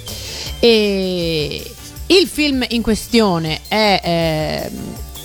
[0.59, 1.71] e
[2.07, 4.73] il film in questione è ehm,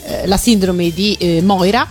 [0.03, 1.87] eh, la sindrome di eh, Moira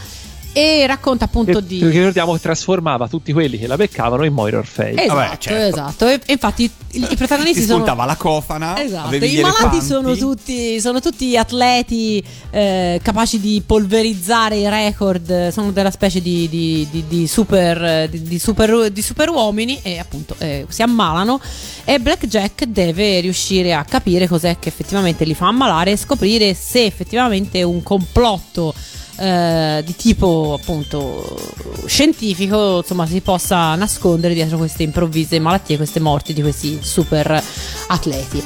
[0.52, 4.32] e racconta appunto E- di Perché ricordiamo che trasformava tutti quelli che la beccavano in
[4.32, 4.94] Moira Orfei.
[4.98, 5.66] esatto, Vabbè, certo.
[5.78, 6.08] esatto.
[6.08, 6.70] E, e infatti i,
[7.02, 8.82] i Ti protagonisti sono spuntava la cofana.
[8.82, 9.80] Esatto, i malati elefanti.
[9.80, 16.48] sono tutti, sono tutti atleti eh, capaci di polverizzare i record, sono della specie di,
[16.48, 21.40] di- di- di super, di, di super, di super uomini e appunto eh, si ammalano
[21.84, 26.84] e Blackjack deve riuscire a capire cos'è che effettivamente li fa ammalare e scoprire se
[26.84, 28.74] effettivamente un complotto
[29.20, 31.38] eh, di tipo appunto
[31.84, 37.42] scientifico insomma si possa nascondere dietro queste improvvise malattie, queste morti di questi super
[37.88, 38.42] atleti.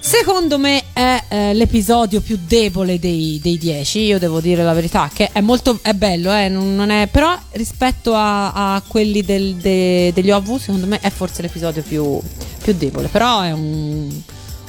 [0.00, 5.10] Secondo me è eh, l'episodio più debole dei, dei 10, io devo dire la verità,
[5.12, 9.56] che è molto è bello, eh, non, non è, però rispetto a, a quelli del-
[9.56, 12.18] de- degli OV secondo me è forse l'episodio più,
[12.62, 14.08] più debole, però è un,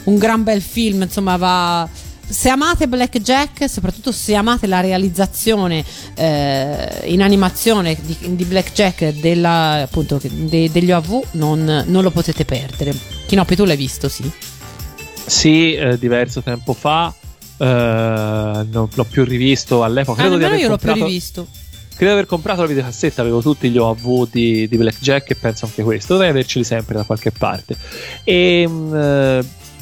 [0.04, 1.88] un gran bel film, insomma va...
[2.30, 5.84] Se amate Blackjack, soprattutto se amate la realizzazione
[6.16, 12.46] eh, in animazione di, di Blackjack della, appunto, de- degli OV, non, non lo potete
[12.46, 12.94] perdere.
[13.26, 14.30] Kinoppi, tu l'hai visto, sì?
[15.26, 17.12] Sì, eh, diverso tempo fa.
[17.58, 20.22] eh, non l'ho più rivisto all'epoca.
[20.22, 21.48] Ah, Credo di aver io l'ho più comprato- rivisto.
[22.00, 25.66] Credo di aver comprato la videocassetta, avevo tutti gli OAV di, di Blackjack e penso
[25.66, 26.14] anche questo.
[26.14, 27.76] Dovrei averceli sempre da qualche parte.
[28.24, 29.40] E mm, eh,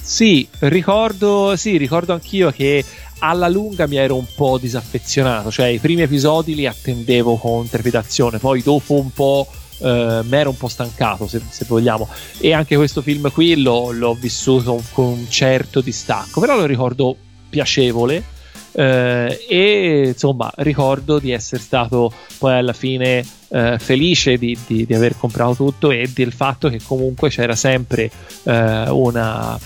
[0.08, 2.82] sì, ricordo, sì, ricordo anch'io che
[3.20, 8.38] alla lunga mi ero un po' disaffezionato, cioè i primi episodi li attendevo con trepidazione,
[8.38, 9.46] poi dopo un po'
[9.80, 12.08] eh, mi ero un po' stancato, se, se vogliamo.
[12.40, 17.14] E anche questo film qui l'ho, l'ho vissuto con un certo distacco, però lo ricordo
[17.50, 18.24] piacevole.
[18.72, 24.94] Eh, e insomma ricordo di essere stato poi alla fine eh, felice di, di- di
[24.94, 28.10] aver comprato tutto e del fatto che comunque c'era sempre
[28.44, 29.60] eh, una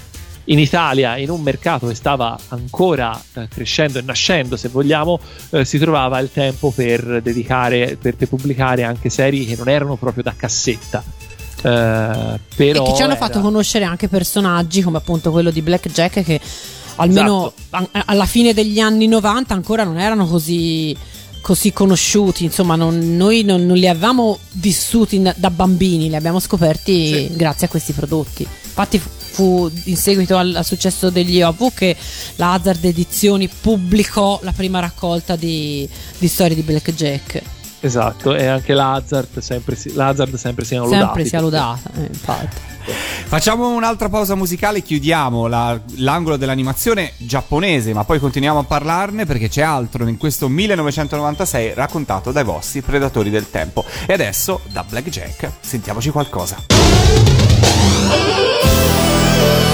[0.45, 5.19] in Italia in un mercato che stava ancora eh, crescendo e nascendo se vogliamo
[5.51, 9.95] eh, si trovava il tempo per dedicare per, per pubblicare anche serie che non erano
[9.97, 11.03] proprio da cassetta.
[11.63, 15.61] Eh, però e che ci hanno era- fatto conoscere anche personaggi come appunto quello di
[15.61, 16.39] Blackjack che
[16.95, 17.89] almeno Esatto.
[17.91, 20.95] a- alla fine degli anni 90 ancora non erano così,
[21.41, 22.43] così conosciuti.
[22.45, 27.67] Insomma non- noi non, non li avevamo vissuti da, da bambini li abbiamo scoperti grazie
[27.67, 28.41] a questi prodotti.
[28.41, 28.99] Infatti
[29.31, 31.95] fu- in seguito al, al successo degli OV che
[32.35, 37.41] la Hazard Edizioni pubblicò la prima raccolta di, di storie di Blackjack
[37.83, 42.69] esatto e anche l'Hazard sempre, si- l'Hazard sempre siano lodati sempre sia lodata eh, infatti
[43.31, 49.49] Facciamo un'altra pausa musicale, chiudiamo la- l'angolo dell'animazione giapponese, ma poi continuiamo a parlarne perché
[49.49, 53.85] c'è altro in questo 1996 raccontato dai vostri predatori del tempo.
[54.07, 56.57] E adesso, da Blackjack, sentiamoci qualcosa.
[59.41, 59.70] Thank you.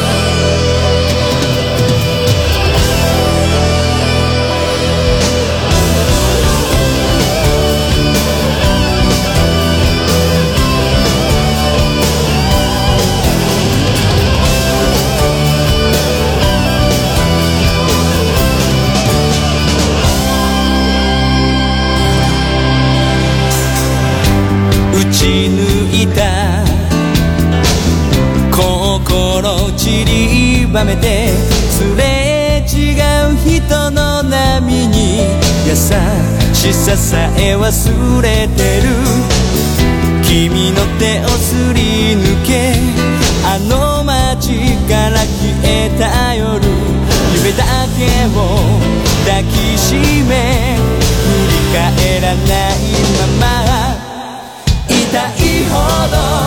[29.88, 31.30] 散りばめて
[31.72, 32.92] すれ違
[33.32, 35.22] う人の波に
[35.66, 35.74] 優
[36.54, 38.90] しささえ忘れてる。
[40.26, 42.74] 君の手をすり抜け
[43.46, 46.68] あの街から消えた夜
[47.34, 47.64] 夢だ
[47.98, 48.38] けを
[49.26, 49.96] 抱きし
[50.28, 52.84] め振り返らない
[53.16, 53.96] まま
[54.90, 54.96] 痛
[55.42, 55.76] いほ
[56.12, 56.47] ど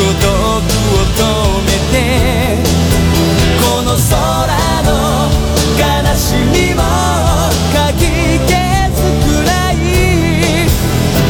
[0.00, 1.20] 孤独を止
[1.66, 1.94] めて
[3.60, 4.08] この空
[4.88, 4.88] の
[5.76, 5.84] 悲
[6.16, 6.80] しみも
[7.70, 8.00] かき
[8.48, 8.50] 消
[8.96, 9.74] すくらい。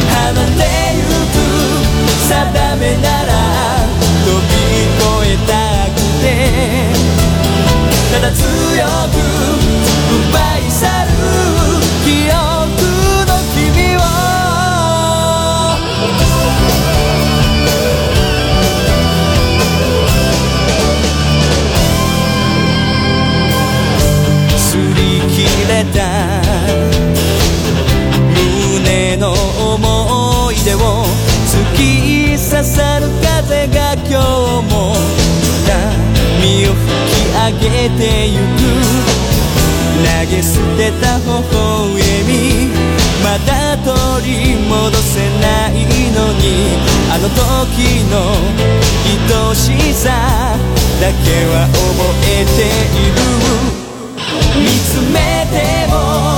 [0.07, 0.15] 離
[0.55, 0.63] れ
[0.95, 1.35] ゆく
[2.29, 2.31] 定
[2.77, 3.29] めなら
[4.23, 4.55] 飛び
[4.95, 5.51] 越えた
[5.91, 6.23] くて
[8.13, 8.31] ただ
[32.63, 34.13] さる風が今日
[34.71, 34.93] も
[35.65, 38.61] 波を吹き上げてゆく
[40.03, 41.57] 投げ捨てた微笑
[42.27, 42.29] み
[43.23, 43.89] まだ取
[44.25, 44.33] り
[44.67, 45.73] 戻せない
[46.13, 46.43] のに
[47.11, 48.13] あの時の
[49.49, 50.55] 愛しさ
[51.01, 51.17] だけ
[51.47, 51.81] は覚
[52.27, 53.19] えている
[54.59, 55.17] 見つめ
[55.49, 55.55] て
[55.91, 56.30] も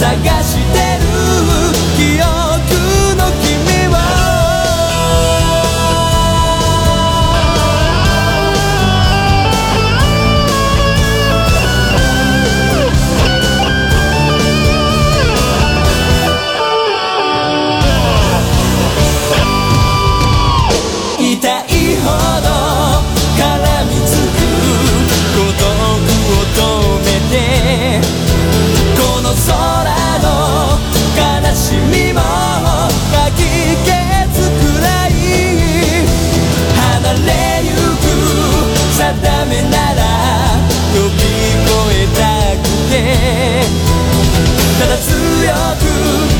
[0.00, 0.89] 探して
[44.98, 46.39] 強く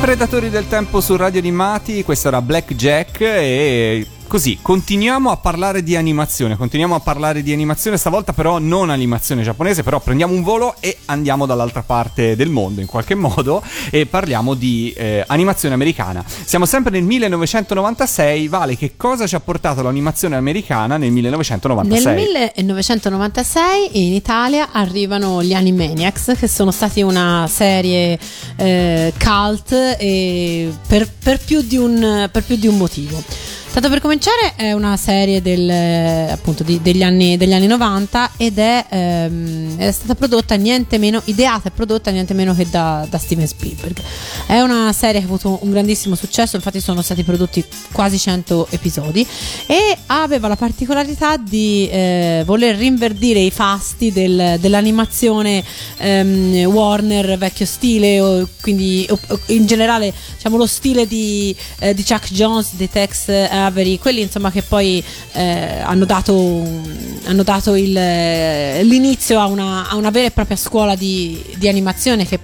[0.00, 5.82] Predatori del Tempo su Radio Animati, questo era Black Jack e così continuiamo a parlare
[5.82, 10.44] di animazione, continuiamo a parlare di animazione stavolta però non animazione giapponese, però prendiamo un
[10.44, 15.74] volo e andiamo dall'altra parte del mondo in qualche modo e parliamo di eh, animazione
[15.74, 16.24] americana.
[16.44, 22.14] Siamo sempre nel 1996, Vale, che cosa ci ha portato l'animazione americana nel 1996?
[22.14, 28.16] Nel 1996 in Italia arrivano gli Animaniacs, che sono stati una serie
[28.54, 29.96] eh, cult
[30.86, 33.58] per, per più un, per più di un motivo.
[33.72, 38.32] Tanto per cominciare è una serie del, eh, appunto, di- degli, anni, degli anni 90
[38.36, 43.06] ed è, ehm, è stata prodotta niente meno, ideata e prodotta niente meno che da,
[43.08, 43.96] da Steven Spielberg.
[44.46, 48.66] È una serie che ha avuto un grandissimo successo, infatti sono stati prodotti quasi 100
[48.70, 49.24] episodi
[49.66, 55.62] e aveva la particolarità di eh, voler rinverdire i fasti del- dell'animazione
[55.96, 62.02] ehm, Warner vecchio stile, o quindi o- in generale diciamo lo stile di, eh, di
[62.04, 63.28] Chuck Jones, di Tex
[63.66, 66.34] Avery, quelli insomma che poi eh, hanno dato,
[67.24, 71.68] hanno dato il, eh, l'inizio a una, a una vera e propria scuola di, di
[71.68, 72.38] animazione che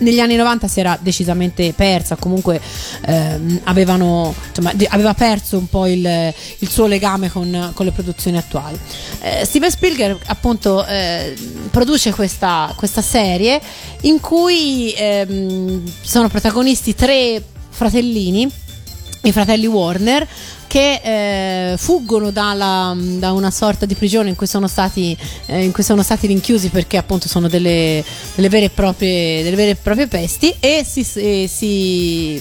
[0.00, 2.60] negli anni 90 si era decisamente persa, comunque
[3.06, 8.36] ehm, avevano, insomma, aveva perso un po' il, il suo legame con, con le produzioni
[8.36, 8.78] attuali.
[9.20, 11.34] Eh, Steven Spielberg appunto eh,
[11.70, 13.60] produce questa, questa serie
[14.02, 18.68] in cui ehm, sono protagonisti tre fratellini
[19.22, 20.26] i fratelli Warner
[20.66, 21.00] che
[21.72, 25.16] eh, fuggono dalla- da una sorta di prigione in cui sono stati,
[25.46, 28.02] eh, in cui sono stati rinchiusi perché appunto sono delle,
[28.36, 32.40] delle vere, proprie, delle vere e proprie pesti e, si, e si-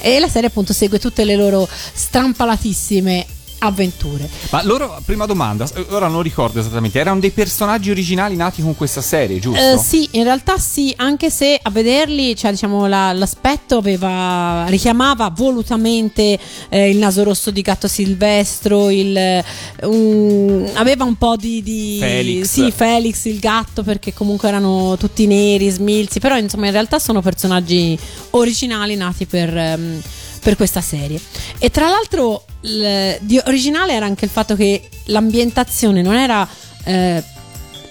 [0.00, 3.26] e la serie appunto segue tutte le loro strampalatissime
[3.58, 4.28] avventure.
[4.50, 9.00] Ma loro, prima domanda, ora non ricordo esattamente, erano dei personaggi originali nati con questa
[9.00, 9.60] serie, giusto?
[9.60, 15.30] Eh, sì, in realtà sì, anche se a vederli, cioè, diciamo, la- l'aspetto aveva, richiamava
[15.34, 19.42] volutamente eh, il naso rosso di gatto silvestro, il,
[19.82, 22.48] un- aveva un po' di, di- Felix.
[22.48, 27.20] Sì, Felix il gatto, perché comunque erano tutti neri, smilzi, però insomma in realtà sono
[27.22, 27.98] personaggi
[28.30, 29.56] originali nati per...
[29.56, 30.00] ehm,
[30.40, 31.20] per questa serie
[31.58, 36.46] e tra l'altro di originale era anche il fatto che l'ambientazione non era
[36.84, 37.22] eh,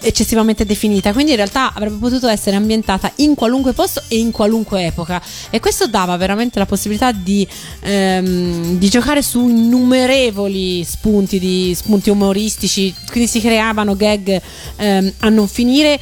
[0.02, 4.85] eccessivamente definita, quindi in realtà avrebbe potuto essere ambientata in qualunque posto e in qualunque
[4.85, 5.22] epoca.
[5.49, 7.48] E questo dava veramente la possibilità di,
[7.81, 14.41] ehm, di giocare su innumerevoli spunti, di, spunti umoristici, quindi si creavano gag
[14.76, 15.99] ehm, a non finire,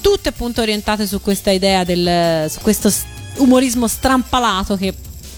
[0.00, 2.92] tutte appunto orientate su questa idea del, su questo
[3.36, 4.94] umorismo strampalato che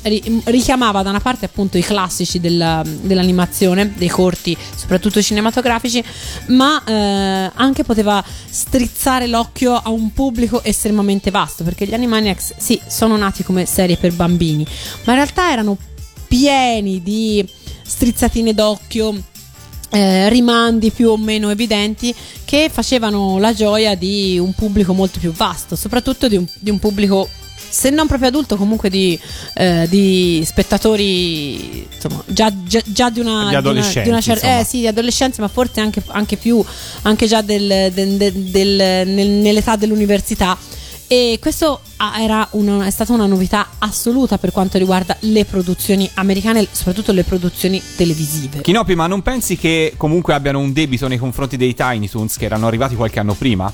[0.08, 6.02] ri- richiamava da una parte appunto i classici della- dell'animazione, dei corti, soprattutto cinematografici,
[6.48, 12.80] ma eh, anche poteva strizzare l'occhio a un pubblico estremamente vasto, perché gli Animaniacs sì,
[12.86, 14.66] sono nati come serie per bambini,
[15.04, 15.76] ma in realtà erano
[16.26, 17.46] pieni di
[17.86, 19.14] strizzatine d'occhio
[19.90, 22.14] eh, rimandi più o meno evidenti
[22.44, 26.78] che facevano la gioia di un pubblico molto più vasto, soprattutto di un, di un
[26.78, 27.28] pubblico
[27.76, 29.18] se non proprio adulto, comunque di,
[29.54, 34.36] eh, di spettatori insomma, già, già- già di una, Di di una- di una cer-
[34.42, 34.60] insomma.
[34.60, 36.64] eh, sì, di adolescenza, ma forse anche, anche più,
[37.02, 40.56] anche già del- del- del- del- nel- nell'età dell'università.
[41.08, 46.10] E questo ah, era una- è stata una novità assoluta per quanto riguarda le produzioni
[46.14, 48.62] americane, soprattutto le produzioni televisive.
[48.62, 52.44] Chinopi, ma non pensi che comunque abbiano un debito nei confronti dei Tiny Toons che
[52.46, 53.72] erano arrivati qualche anno prima?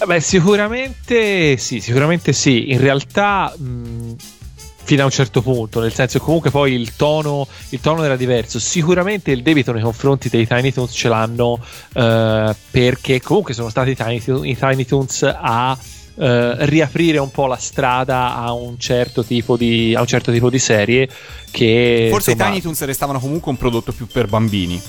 [0.00, 2.70] Eh Beh, sicuramente sì, sicuramente sì.
[2.70, 4.14] In realtà, mh,
[4.84, 8.16] fino a un certo punto, nel senso che comunque poi il tono, il tono era
[8.16, 8.58] diverso.
[8.58, 11.62] Sicuramente il debito nei confronti dei Tiny Toons ce l'hanno
[11.92, 15.76] eh, perché comunque sono stati i Tiny, i Tiny Toons a
[16.16, 20.48] eh, riaprire un po' la strada a un certo tipo di, a un certo tipo
[20.48, 21.08] di serie
[21.50, 24.80] che Forse insomma, i Tiny Toons restavano comunque un prodotto più per bambini.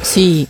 [0.00, 0.46] Sì,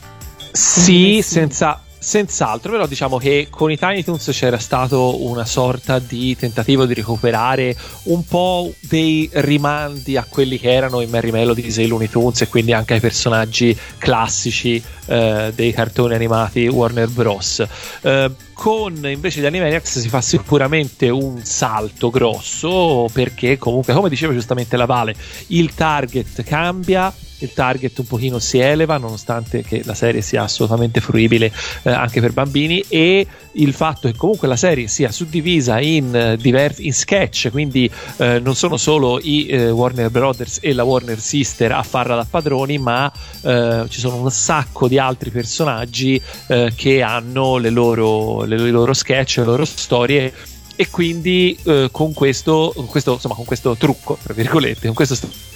[0.50, 6.36] Sì, senza, senz'altro, però diciamo che con i Tiny Toons c'era stato una sorta di
[6.36, 7.74] tentativo di recuperare
[8.04, 12.42] un po' dei rimandi a quelli che erano i Merry Melodies e i Looney Tunes
[12.42, 17.64] e quindi anche ai personaggi classici eh, dei cartoni animati Warner Bros.
[18.02, 24.32] Eh, con invece gli Animaniacs si fa sicuramente un salto grosso perché comunque come diceva
[24.32, 25.14] giustamente la Vale
[25.48, 31.00] il target cambia il target un pochino si eleva nonostante che la serie sia assolutamente
[31.00, 31.52] fruibile
[31.82, 36.36] eh, anche per bambini e il fatto che comunque la serie sia suddivisa in, eh,
[36.36, 41.20] diversi in sketch quindi eh, non sono solo i eh, Warner Brothers e la Warner
[41.20, 43.10] Sister a farla da padroni ma
[43.42, 48.92] eh, ci sono un sacco di altri personaggi eh, che hanno le loro, le, loro
[48.92, 50.32] sketch, le loro storie
[50.76, 51.56] e quindi
[51.92, 55.14] con questo, questo insomma con questo trucco tra virgolette con questo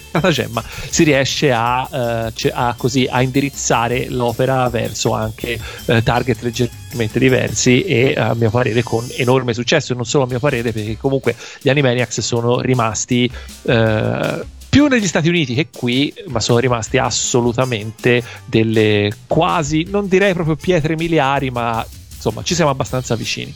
[0.19, 1.87] stratagemma si riesce a,
[2.27, 8.33] eh, ce- a così a indirizzare l'opera verso anche eh, target leggermente diversi e a
[8.33, 9.93] mio parere con enorme successo.
[9.93, 13.29] E non solo a mio parere perché comunque gli Animaniacs sono rimasti
[13.63, 20.33] eh, più negli Stati Uniti che qui, ma sono rimasti assolutamente delle quasi, non direi
[20.33, 21.85] proprio pietre miliari, ma
[22.19, 23.53] insomma ci siamo abbastanza vicini.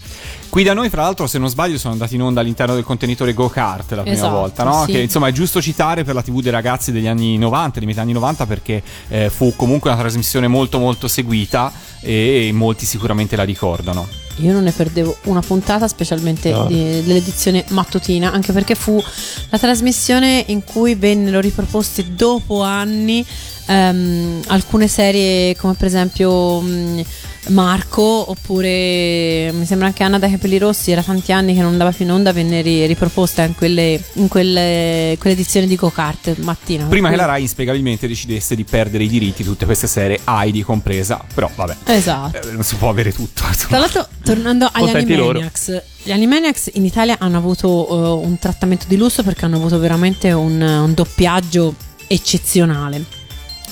[0.49, 3.34] Qui da noi, fra l'altro, se non sbaglio, sono andati in onda all'interno del contenitore
[3.34, 4.85] Go Kart la prima Esatto, volta, no?
[4.85, 4.94] sì.
[4.94, 8.02] Che insomma è giusto citare per la TV dei ragazzi degli anni 90, di metà
[8.02, 13.44] anni 90, perché eh, fu comunque una trasmissione molto molto seguita e molti sicuramente la
[13.44, 14.07] ricordano.
[14.38, 16.65] Io non ne perdevo una puntata, specialmente No.
[16.65, 19.02] di- dell'edizione mattutina, anche perché fu
[19.49, 23.23] la trasmissione in cui vennero riproposte dopo anni
[23.65, 27.03] ehm, alcune serie come per esempio mh,
[27.49, 31.91] Marco oppure mi sembra anche Anna dai capelli rossi, era tanti anni che non andava
[31.91, 36.85] più in onda, venne ri- riproposta in quelle, in quelle, quell'edizione di Go Kart mattina.
[36.85, 39.88] Prima che Per la cui- Rai inspiegabilmente decidesse di perdere i diritti di tutte queste
[39.88, 42.48] serie, Heidi compresa, però vabbè, Esatto.
[42.48, 43.44] eh, non si può avere tutto.
[43.48, 43.68] insomma.
[43.68, 44.90] Tra l'altro, tornando agli.
[44.95, 49.77] Animaniacs, gli Animaniacs in Italia hanno avuto eh, un trattamento di lusso perché hanno avuto
[49.80, 51.76] veramente un, un doppiaggio
[52.07, 53.03] eccezionale.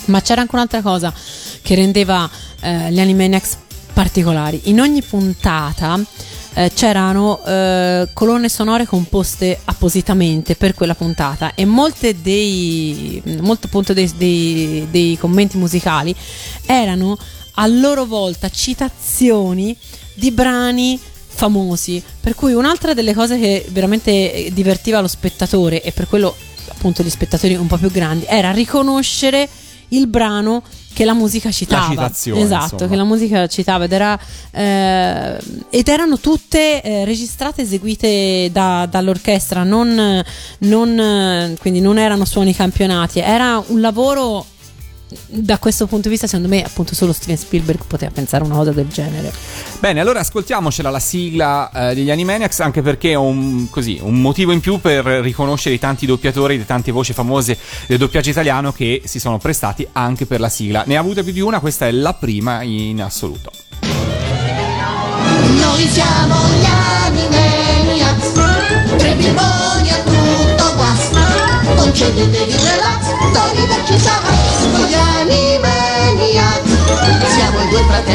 [0.05, 1.13] Ma c'era anche un'altra cosa
[1.61, 2.29] che rendeva
[2.61, 3.57] eh, gli Animaniacs
[3.93, 4.61] particolari.
[4.65, 5.99] In ogni puntata
[6.53, 13.93] eh, c'erano eh, colonne sonore composte appositamente per quella puntata e molte dei, molto appunto
[13.93, 16.13] dei, dei- dei commenti musicali
[16.65, 17.17] erano
[17.55, 19.75] a loro volta citazioni
[20.13, 22.03] di brani famosi.
[22.19, 26.35] Per cui un'altra delle cose che veramente divertiva lo spettatore e per quello
[26.67, 29.47] appunto gli spettatori un po' più grandi era riconoscere
[29.91, 30.63] il brano
[30.93, 31.89] che la musica citava.
[31.89, 32.89] citazione, esatto, insomma.
[32.89, 34.19] che la musica citava ed, era,
[34.51, 35.38] eh,
[35.69, 40.23] ed erano tutte eh, registrate, eseguite da- dall'orchestra, non,
[40.59, 44.45] non, quindi non erano suoni campionati, era un lavoro
[45.27, 48.71] da questo punto di vista, secondo me, appunto solo Steven Spielberg poteva pensare una cosa
[48.71, 49.31] del genere.
[49.79, 54.51] Bene, allora ascoltiamocela la sigla eh, degli Animaniacs, anche perché è un, così, un motivo
[54.51, 57.57] in più per riconoscere i tanti doppiatori, le tante voci famose
[57.88, 60.83] del doppiaggio italiano che si sono prestati anche per la sigla.
[60.85, 63.51] Ne ha avute più di una, questa è la prima in assoluto.
[63.81, 66.65] Noi siamo gli
[67.05, 68.31] Animaniacs,
[68.97, 71.19] tre bimboni a tutto guasto.
[71.75, 74.50] Concedetevi relax, Tony ci sarà.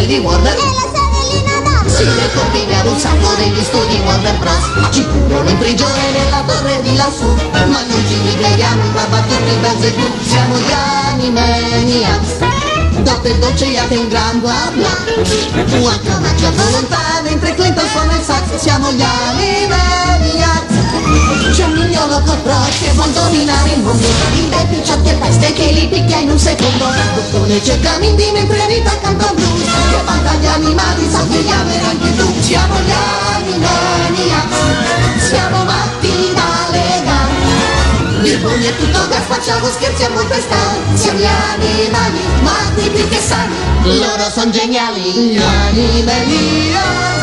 [0.06, 0.54] Animaniacs, siamo i due fratelli Warner.
[0.54, 1.96] E la sorellina Dax.
[1.96, 4.64] Sì, le combiniamo un sacco degli studi Warner Bros.
[4.92, 9.56] Ci chiudono in prigione nella torre di lassù, ma non ci ribelliamo, papà tutti i
[9.56, 10.72] belzi blu, siamo gli
[11.10, 12.44] Animaniacs.
[13.02, 14.72] Dopo il dolce iate un gran bla
[15.80, 20.75] Waka waka volontà mentre Clinton suona il sax Siamo gli Animaniacs
[21.52, 24.06] C'è un mignolo col pro che vuol dominare il mondo.
[24.34, 26.84] Il dei picciotti e peste che li picchia in un secondo.
[27.14, 32.34] Bottone cerca Mindy mentre Rita canta blues Che gli animali sa che chiamere anche tu.
[32.40, 32.92] Siamo gli
[33.36, 34.56] Animaniacs
[35.28, 37.36] Siamo matti da legare
[38.40, 40.56] pugno è tutto gas, facciamo scherzi a moltestà
[40.94, 43.54] Siamo gli animali, matti più che sani.
[43.82, 47.15] Loro sono geniali Gli animali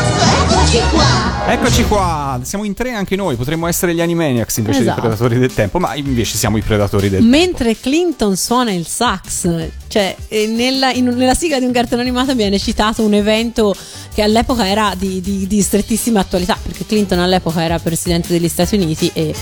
[0.74, 5.00] Eccoci qua Eccoci qua, siamo in tre anche noi, potremmo essere gli Animaniacs invece Esatto.
[5.02, 9.68] dei Predatori del Tempo, ma invece siamo i Predatori del Mentre Clinton suona il sax,
[9.86, 13.72] cioè eh, nella, in- nella sigla di un cartone animato viene citato un evento
[14.12, 18.74] che all'epoca era di, di- di strettissima attualità, perché Clinton all'epoca era presidente degli Stati
[18.74, 19.32] Uniti e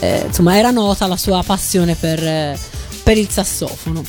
[0.00, 2.58] eh, insomma era nota la sua passione per, eh,
[3.02, 4.02] per il sassofono.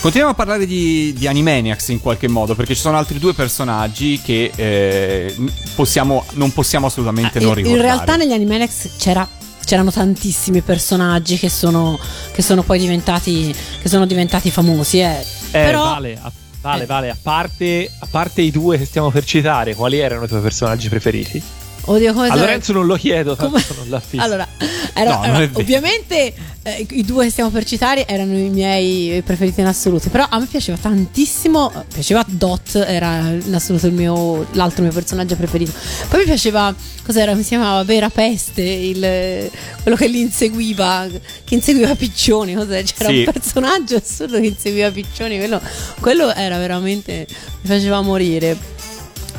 [0.00, 4.20] Continuiamo a parlare di, di Animaniacs in qualche modo, perché ci sono altri due personaggi
[4.22, 5.34] che eh,
[5.74, 7.88] possiamo, non possiamo assolutamente non Ah, in, in ricordare.
[7.94, 9.28] realtà negli Animaniacs c'era
[9.64, 11.98] c'erano tantissimi personaggi che sono,
[12.32, 13.52] che sono poi diventati
[13.82, 15.16] che sono diventati famosi eh.
[15.18, 16.86] Eh, però vale, a, vale, Eh.
[16.86, 17.10] vale.
[17.10, 20.88] A parte, a parte i due che stiamo per citare, quali erano i tuoi personaggi
[20.88, 21.42] preferiti?
[21.86, 24.22] Oddio come A Lorenzo non lo chiedo, tanto Come- non l'ha fisso.
[24.22, 24.46] Allora,
[24.94, 25.50] era- No, vero.
[25.54, 30.26] ovviamente eh, i due che stiamo per citare erano i miei preferiti in assoluto, però
[30.28, 35.72] a me piaceva tantissimo, piaceva Dot, era in assoluto il mio, l'altro mio personaggio preferito.
[36.08, 39.50] Poi mi piaceva, cos'era, mi si chiamava Vera Peste, il-
[39.82, 41.06] quello che li inseguiva,
[41.44, 42.82] che inseguiva Piccioni, cos'è?
[42.82, 43.18] C'era Sì.
[43.18, 45.60] un personaggio assurdo che inseguiva Piccioni, quello,
[46.00, 47.26] quello era veramente,
[47.62, 48.56] mi faceva morire.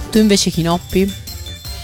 [0.09, 1.25] Tu invece Chinoppi?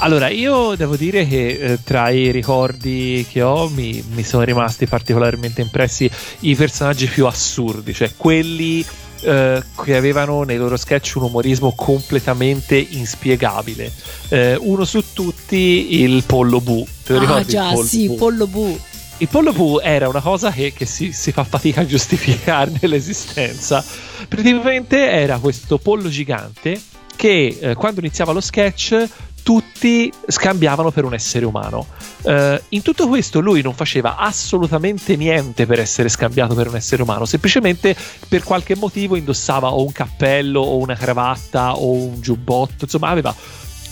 [0.04, 4.86] Allora, io devo dire che eh, tra i ricordi che ho mi, mi sono rimasti
[4.86, 6.12] particolarmente impressi
[6.42, 8.86] i personaggi più assurdi, cioè quelli
[9.22, 13.90] eh, che avevano nei loro sketch un umorismo completamente inspiegabile.
[14.28, 16.86] Eh, uno su tutti, il pollo Bu.
[17.06, 17.52] Te lo Ah ricordi?
[17.52, 18.16] già, il pollo sì, Bu?
[18.16, 18.80] Pollo Bu.
[19.20, 23.82] Il pollo Pooh era una cosa che, che si, si fa fatica a giustificarne l'esistenza.
[24.28, 26.82] Praticamente era questo pollo gigante
[27.16, 29.08] che eh, quando iniziava lo sketch
[29.44, 31.86] tutti scambiavano per un essere umano.
[32.24, 37.03] Eh, in tutto questo lui non faceva assolutamente niente per essere scambiato per un essere
[37.03, 37.95] umano, semplicemente
[38.28, 43.36] per qualche motivo indossava o un cappello o una cravatta o un giubbotto, insomma aveva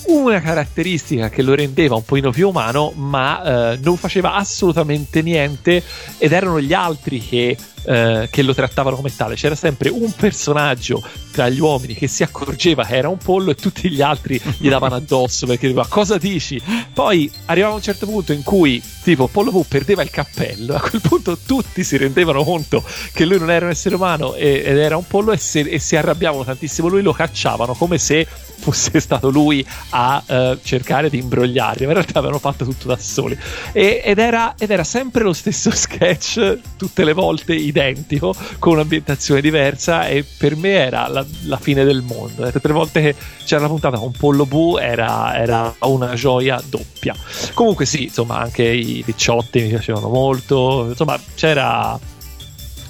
[0.08, 5.84] una caratteristica che lo rendeva un pochino più umano, ma eh, non faceva assolutamente niente
[6.18, 9.36] ed erano gli altri che, eh, che lo trattavano come tale.
[9.36, 11.02] C'era sempre un personaggio
[11.32, 14.68] tra gli uomini che si accorgeva che era un pollo e tutti gli altri gli
[14.68, 16.62] davano addosso perché diceva cosa dici?
[16.94, 21.02] Poi arrivava un certo punto in cui tipo Pollo Pooh perdeva il cappello, a quel
[21.02, 22.84] punto tutti si rendevano conto
[23.14, 25.80] che lui non era un essere umano e- ed era un pollo e, se- e
[25.80, 28.28] si arrabbiavano tantissimo lui, lo cacciavano come se
[28.62, 32.98] fosse stato lui a eh, cercare di imbrogliarli, ma in realtà avevano fatto tutto da
[32.98, 33.36] soli.
[33.72, 39.42] E- ed, era, ed era sempre lo stesso sketch, tutte le volte identico, con un'ambientazione
[39.42, 42.44] diversa, e per me era la, la fine del mondo.
[42.44, 43.16] Le tre volte che
[43.46, 47.16] c'era la puntata con Pollo Bu era, era una gioia doppia.
[47.54, 52.00] Comunque, sì, insomma, anche i picciotti mi piacevano molto, insomma, c'era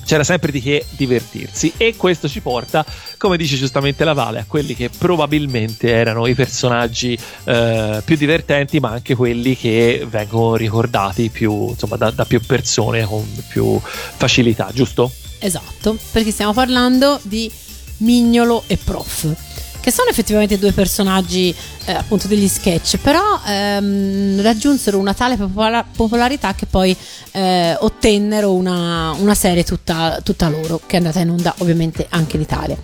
[0.05, 2.85] c'era sempre di che divertirsi e questo ci porta,
[3.17, 8.79] come dice giustamente la Vale, a quelli che probabilmente erano i personaggi eh, più divertenti,
[8.79, 14.69] ma anche quelli che vengono ricordati più, insomma, da, da più persone con più facilità,
[14.73, 15.11] giusto?
[15.39, 17.51] Esatto, perché stiamo parlando di
[17.97, 19.50] Mignolo e Prof,
[19.81, 21.53] che sono effettivamente due personaggi
[21.85, 26.95] eh, appunto degli sketch, però ehm, raggiunsero una tale popola- popolarità che poi
[27.31, 32.35] eh, ottennero una, una serie tutta, tutta loro, che è andata in onda ovviamente anche
[32.35, 32.77] in Italia.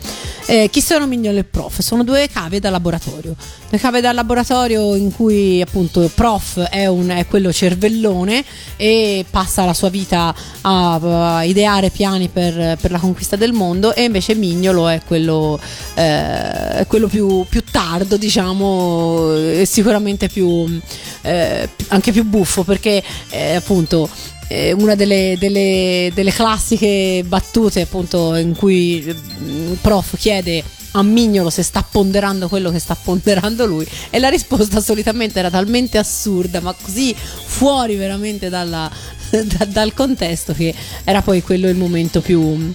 [0.49, 1.81] Eh, chi sono Mignolo e Prof?
[1.81, 3.35] Sono due cave da laboratorio.
[3.69, 8.43] Due cave da laboratorio in cui appunto Prof è, un, è quello cervellone
[8.77, 13.93] e passa la sua vita a, a ideare piani per, per la conquista del mondo
[13.93, 15.59] e invece Mignolo è quello,
[15.95, 20.79] eh, quello più, più tardo, diciamo, e sicuramente più,
[21.21, 24.09] eh, anche più buffo perché eh, appunto
[24.47, 31.03] eh, una delle, delle- delle classiche battute appunto in cui mm, il prof chiede a
[31.03, 35.97] Mignolo se sta ponderando quello che sta ponderando lui e la risposta solitamente era talmente
[35.97, 38.89] assurda ma così fuori veramente dalla-
[39.29, 40.73] da- dal contesto che
[41.03, 42.73] era poi quello il momento più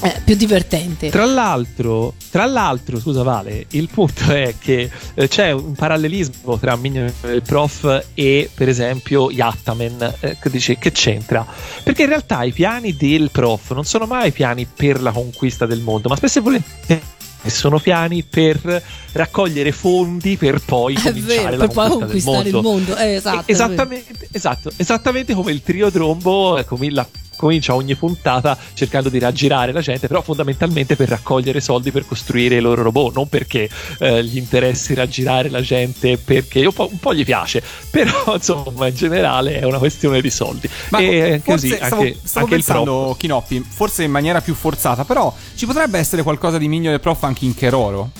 [0.00, 1.10] è più divertente.
[1.10, 6.76] Tra l'altro, tra l'altro, scusa Vale, il punto è che eh, c'è un parallelismo tra
[6.76, 11.44] Minion del Prof e per esempio Yattaman, eh, che dice che c'entra?
[11.82, 15.80] Perché in realtà i piani del Prof non sono mai piani per la conquista del
[15.80, 17.02] mondo, ma spesso e volentieri
[17.46, 22.54] sono piani per raccogliere fondi per poi È cominciare vero, per poi conquista conquistare il
[22.56, 22.96] mondo.
[22.96, 27.08] Eh, esatto, esattamente, esatto, esattamente come il trio Trombo eh, come la-
[27.38, 32.56] comincia ogni puntata cercando di raggirare la gente, però fondamentalmente per raccogliere soldi per costruire
[32.56, 33.70] i loro robot, non perché
[34.00, 38.88] eh, gli interessi raggirare la gente, perché un po', un po' gli piace, però insomma
[38.88, 40.68] in generale è una questione di soldi.
[40.90, 42.76] Ma e così, stavo, anche, stavo anche il prof.
[42.76, 47.00] pensando, Chinoppi, forse in maniera più forzata, però ci potrebbe essere qualcosa di Migno del
[47.00, 48.10] Prof anche in Keroro?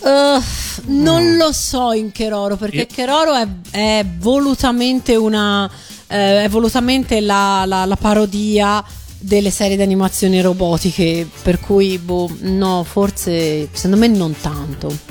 [0.00, 0.42] Uh,
[0.86, 5.70] non lo so in Keroro perché Io- Keroro è, è volutamente una
[6.12, 8.84] eh, è volutamente la, la- la parodia
[9.18, 15.10] delle serie di animazioni robotiche per cui boh, no forse secondo me non tanto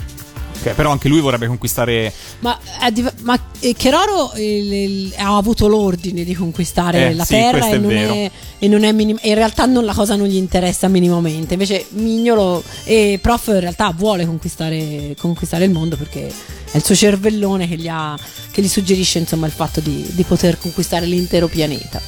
[0.64, 2.12] Ok, però anche lui vorrebbe conquistare.
[2.40, 2.56] ma,
[2.92, 7.68] div- ma eh, Keroro il- il- ha avuto l'ordine di conquistare Eh, la sì, terra
[7.68, 8.30] e non, è,
[8.60, 11.86] e non è minim- e in realtà non, la cosa non gli interessa minimamente invece
[11.94, 16.30] Mignolo e Prof in realtà vuole conquistare, conquistare il mondo perché
[16.72, 18.18] è il suo cervellone che gli, ha-
[18.50, 22.00] che gli suggerisce insomma il fatto di, di poter conquistare l'intero pianeta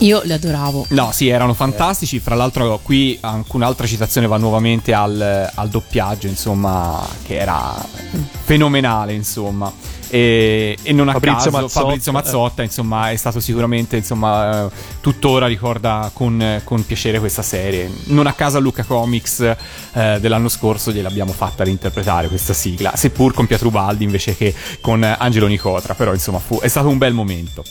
[0.00, 2.20] io li adoravo No, sì, erano fantastici.
[2.20, 7.74] Fra l'altro, qui anche un'altra citazione va nuovamente al, al doppiaggio, insomma, che era
[8.44, 9.72] fenomenale, insomma.
[10.12, 14.70] E, e non a Fabrizio caso Mazzotta, Fabrizio Mazzotta, insomma, è stato sicuramente, insomma, eh,
[15.00, 17.88] tuttora ricorda con, con piacere questa serie.
[18.06, 19.40] Non a caso a Luca Comics
[19.92, 25.46] eh, dell'anno scorso gliel'abbiamo fatta reinterpretare questa sigla, seppur con Pietrubaldi invece che con Angelo
[25.46, 27.62] Nicotra, però insomma fu, è stato un bel momento.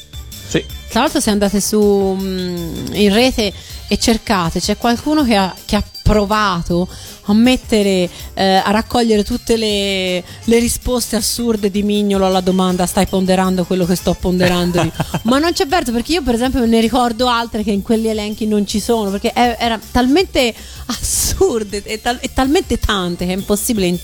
[0.47, 0.78] Sì.
[0.89, 1.79] Tra l'altro, se andate su
[2.19, 3.53] mm, in rete
[3.87, 6.87] e cercate, c'è qualcuno che ha, che ha provato
[7.25, 13.05] a mettere, eh, a raccogliere tutte le, le risposte assurde di Mignolo alla domanda: Stai
[13.05, 14.81] ponderando quello che sto ponderando?
[14.81, 14.91] io?"
[15.23, 18.47] Ma non c'è verso, perché io, per esempio, ne ricordo altre che in quegli elenchi
[18.47, 20.53] non ci sono, perché è- era talmente
[20.87, 23.85] assurde e, tal- e talmente tante che è impossibile.
[23.85, 23.99] in-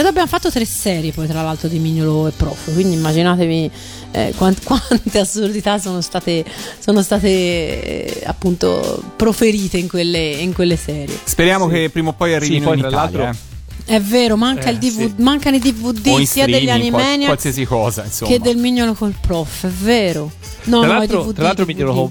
[0.00, 3.70] Credo abbiamo fatto tre serie poi tra l'altro di Mignolo e Prof, quindi immaginatevi
[4.12, 6.42] eh, quant- quante assurdità sono state,
[6.78, 11.14] sono state eh, appunto proferite in quelle, in quelle serie.
[11.22, 13.18] Speriamo che prima o poi arrivino poi in tra Italia.
[13.24, 13.40] l'altro-.
[13.84, 15.22] È vero, manca Eh, il DV- sì.
[15.22, 18.30] mancano i DVD sia degli streaming, qual- Animaniacs qualsiasi cosa, insomma.
[18.30, 20.32] che del Mignolo col Prof, è vero.
[20.62, 21.76] No, tra, no, l'altro, DVD, tra l'altro DVD.
[21.76, 22.10] Mignolo col,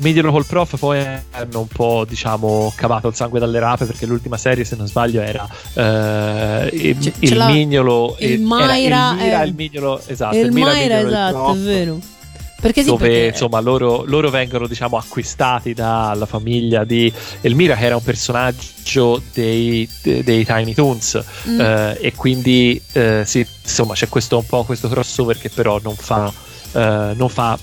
[0.00, 0.98] Mignolo col prof poi
[1.30, 5.20] hanno un po' diciamo cavato il sangue dalle rape perché l'ultima serie se non sbaglio
[5.20, 10.52] era eh, il, il mignolo il era Mayra il Mira il mignolo esatto E il
[10.52, 11.98] Mira, Mayra, mignolo, il esatto, è vero.
[12.60, 17.12] Perché sì, dove perché- insomma loro, loro vengono diciamo acquistati dalla famiglia di
[17.42, 21.60] Elmira che era un personaggio dei, de- dei Tiny Toons Mm.
[21.60, 25.94] eh, e quindi eh, sì, insomma c'è questo un po' questo crossover che però non
[25.94, 26.32] fa,
[26.72, 27.58] eh, non fa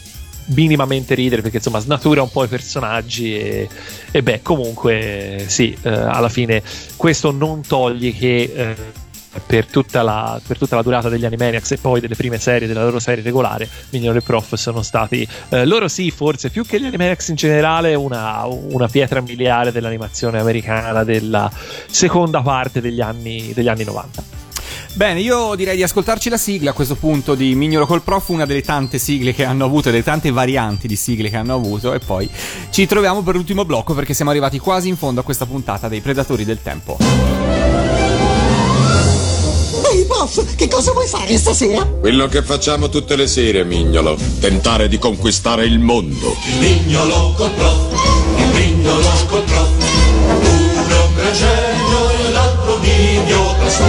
[0.54, 3.70] minimamente ridere perché insomma snatura un po' i personaggi e,
[4.12, 6.62] e beh comunque sì eh, alla fine
[6.96, 8.76] questo non toglie che eh,
[9.46, 12.84] per tutta, la, per tutta la durata degli Animaniacs e poi delle prime serie della
[12.84, 16.86] loro serie regolare Minion e Prof sono stati eh, loro sì forse più che gli
[16.86, 21.50] Animaniacs in generale una, una pietra miliare dell'animazione americana della
[21.90, 24.41] seconda parte degli anni, degli anni 90
[24.94, 28.46] Bene, io direi di ascoltarci la sigla a questo punto di Mignolo col Prof, una
[28.46, 32.00] delle tante sigle che hanno avuto, delle tante varianti di sigle che hanno avuto, e
[32.00, 32.30] poi
[32.70, 36.02] ci troviamo per l'ultimo blocco perché siamo arrivati quasi in fondo a questa puntata dei
[36.02, 36.98] Predatori del Tempo.
[39.92, 41.84] Ehi, prof, che cosa vuoi fare stasera?
[41.84, 44.18] Quello che facciamo tutte le sere, mignolo.
[44.40, 46.36] Tentare di conquistare il mondo.
[46.60, 49.70] Mignolo col prof, il mignolo col prof.
[50.86, 53.70] Uno genio e l'altro un idiota.
[53.70, 53.84] Su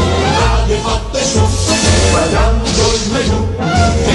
[2.12, 4.11] Bailando el menú.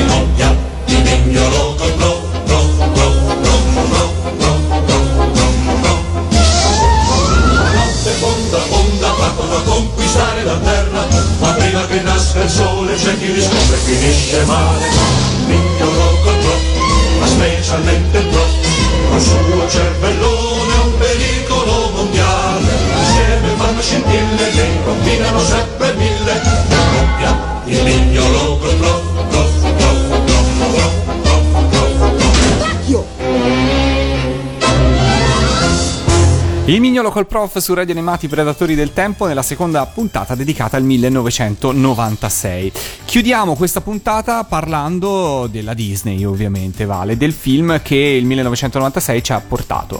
[37.17, 42.71] Col Prof su Radio Animati Predatori del Tempo nella seconda puntata dedicata al 1996.
[43.05, 49.39] Chiudiamo questa puntata parlando della Disney, ovviamente, Vale, del film che il 1996 ci ha
[49.41, 49.99] portato.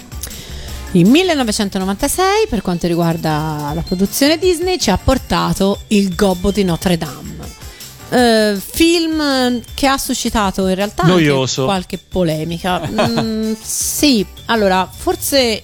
[0.91, 6.97] Il 1996, per quanto riguarda la produzione Disney, ci ha portato Il Gobbo di Notre
[6.97, 7.35] Dame.
[8.09, 11.07] Eh, film che ha suscitato in realtà
[11.55, 12.79] qualche polemica.
[12.87, 15.63] Mm, sì, allora, forse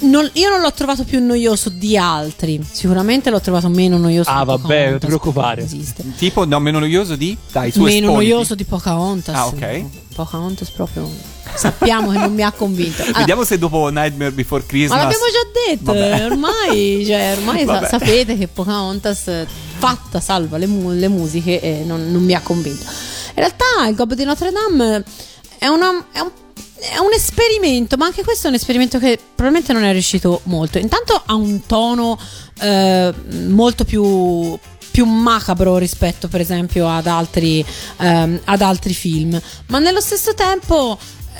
[0.00, 2.64] non- io non l'ho trovato più noioso di altri.
[2.70, 5.62] Sicuramente l'ho trovato meno noioso Ah, di vabbè, Pocahontas, non ti preoccupare.
[5.62, 6.04] esiste.
[6.16, 7.36] Tipo, no, meno noioso di?
[7.52, 8.30] Dai, su Meno esponiti.
[8.30, 9.34] noioso di Pocahontas.
[9.34, 9.84] Ah, ok.
[10.14, 11.08] Pocahontas proprio
[11.54, 13.02] sappiamo che non mi ha convinto.
[13.02, 14.96] Allora, Vediamo se dopo Nightmare Before Christmas.
[14.98, 16.20] ma l'abbiamo già detto, Vabbè.
[16.20, 17.86] eh, ormai, cioè, ormai sa- Vabbè.
[17.88, 19.44] sapete che Pocahontas,
[19.78, 22.82] fatta salva le, mu- le musiche, eh, non, non mi ha convinto.
[22.84, 25.04] In realtà il Gobbo di Notre Dame
[25.58, 26.30] è, una- è un,
[26.90, 30.78] è un esperimento, ma anche questo è un esperimento che probabilmente non è riuscito molto.
[30.78, 32.18] Intanto ha un tono
[32.60, 33.12] eh,
[33.48, 34.58] molto più
[34.96, 37.62] più macabro rispetto per esempio ad altri,
[37.98, 40.96] ehm, ad altri film ma nello stesso tempo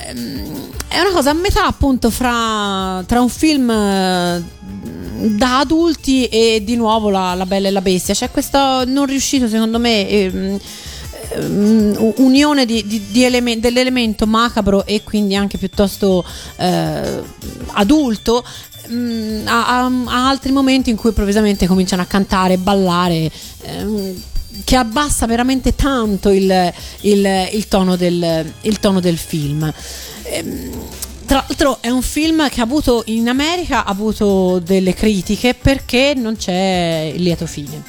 [0.09, 6.61] ehm, è una cosa a metà appunto fra tra un film eh, da adulti e
[6.63, 10.61] di nuovo la, la Bella e la Bestia c'è questo non riuscito secondo me ehm,
[11.31, 16.25] ehm, unione di, di- di elemen- dell'elemento macabro e quindi anche piuttosto
[16.57, 17.21] eh,
[17.73, 18.45] adulto
[18.91, 23.31] mm, a, a- a altri momenti in cui improvvisamente cominciano a cantare ballare
[23.63, 24.23] ehm,
[24.65, 26.73] che abbassa veramente tanto il,
[27.03, 29.71] il- il tono, del, il tono del film.
[30.23, 30.71] Ehm,
[31.27, 36.15] tra l'altro è un film che ha avuto in America ha avuto delle critiche perché
[36.17, 37.83] non c'è il lieto fine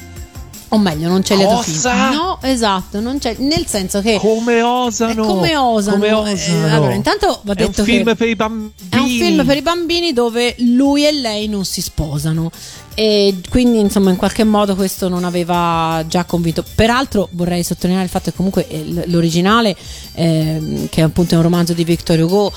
[0.70, 4.60] o meglio non c'è il lieto fine no esatto non c'è nel senso che Come
[4.60, 5.22] osano?
[5.22, 6.74] è come osano, Come eh, osano?
[6.74, 8.72] allora intanto va È un detto film che per i bambini.
[8.90, 12.50] è un film per i bambini dove lui e lei non si sposano
[12.94, 18.10] e quindi insomma in qualche modo questo non aveva già convinto peraltro vorrei sottolineare il
[18.10, 19.74] fatto che comunque eh, l'originale
[20.14, 22.52] ehm, che è appunto un romanzo di Victor Hugo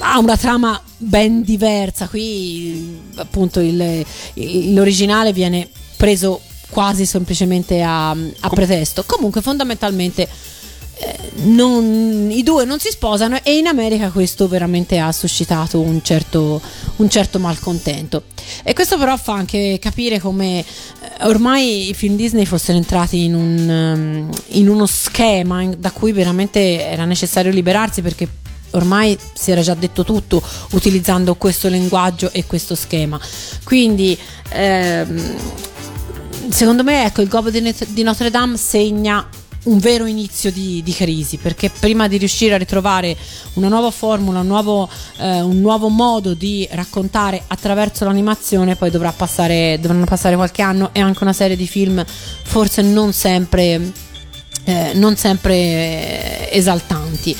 [0.00, 4.04] ha una trama ben diversa qui appunto il-
[4.74, 6.40] l'originale viene preso
[6.72, 10.26] quasi semplicemente a, a pretesto comunque fondamentalmente
[10.94, 16.02] eh, non- i due non si sposano e in America questo veramente ha suscitato un
[16.02, 16.60] certo,
[16.96, 18.24] un certo malcontento.
[18.62, 20.64] E questo però fa anche capire come eh,
[21.26, 23.68] ormai i film Disney fossero entrati in, un,
[24.28, 28.28] um, in uno schema in- da cui veramente era necessario liberarsi perché
[28.74, 33.18] ormai si era già detto tutto utilizzando questo linguaggio e questo schema.
[33.64, 34.16] Quindi
[34.50, 35.34] ehm,
[36.52, 39.26] secondo me ecco il Gobbo di, Notre Dame segna
[39.64, 43.16] un vero inizio di, di crisi perché prima di riuscire a ritrovare
[43.54, 49.78] una nuova formula, un nuovo, eh, un nuovo modo di raccontare attraverso l'animazione poi passare,
[49.80, 53.92] dovranno passare qualche anno e anche una serie di film forse non sempre,
[54.64, 57.36] eh, non sempre esaltanti.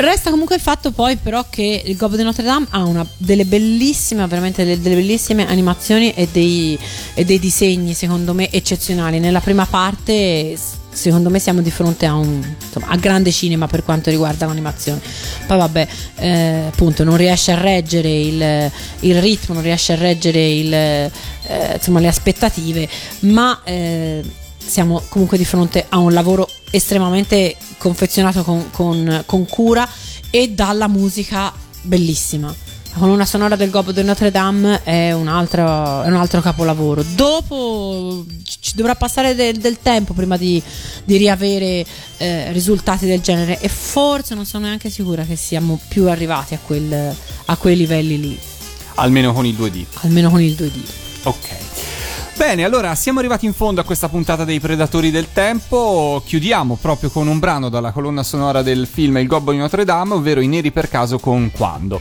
[0.00, 3.44] Resta comunque il fatto poi però che il Gobbo di Notre Dame ha una delle
[3.44, 6.78] bellissime, veramente delle, delle bellissime animazioni e dei,
[7.12, 9.18] e dei disegni secondo me eccezionali.
[9.18, 10.56] Nella prima parte
[10.90, 15.02] secondo me siamo di fronte a un insomma, a grande cinema per quanto riguarda l'animazione.
[15.46, 20.48] Poi vabbè, eh, appunto non riesce a reggere il, il ritmo, non riesce a reggere
[20.48, 21.10] il, eh,
[21.74, 22.88] insomma, le aspettative,
[23.20, 24.22] ma eh,
[24.70, 29.86] siamo comunque di fronte a un lavoro estremamente confezionato con, con- con cura
[30.30, 31.52] e dalla musica
[31.82, 32.54] bellissima.
[32.92, 37.04] La colonna sonora del Gobbo di Notre Dame è un altro, è un altro capolavoro.
[37.14, 40.60] Dopo ci ci dovrà passare del, del tempo prima di,
[41.04, 41.84] di riavere
[42.18, 46.58] eh, risultati del genere e forse non sono neanche sicura che siamo più arrivati a,
[46.64, 47.14] quel-
[47.46, 48.38] a quei livelli lì,
[48.96, 49.84] Almeno con il 2D.
[50.02, 50.80] almeno con il 2D.
[51.24, 51.48] Ok.
[52.40, 56.22] Bene, allora siamo arrivati in fondo a questa puntata dei Predatori del Tempo.
[56.24, 60.14] Chiudiamo proprio con un brano dalla colonna sonora del film Il Gobbo di Notre Dame,
[60.14, 62.00] ovvero I Neri per caso con Quando.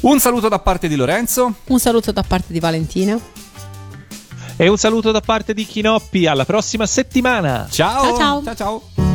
[0.00, 1.54] Un saluto da parte di Lorenzo.
[1.66, 3.16] Un saluto da parte di Valentina.
[4.56, 6.26] E un saluto da parte di Chinoppi.
[6.26, 7.68] Alla prossima settimana.
[7.70, 8.02] Ciao.
[8.02, 8.42] Ciao, ciao.
[8.42, 8.54] ciao.
[8.56, 9.09] ciao.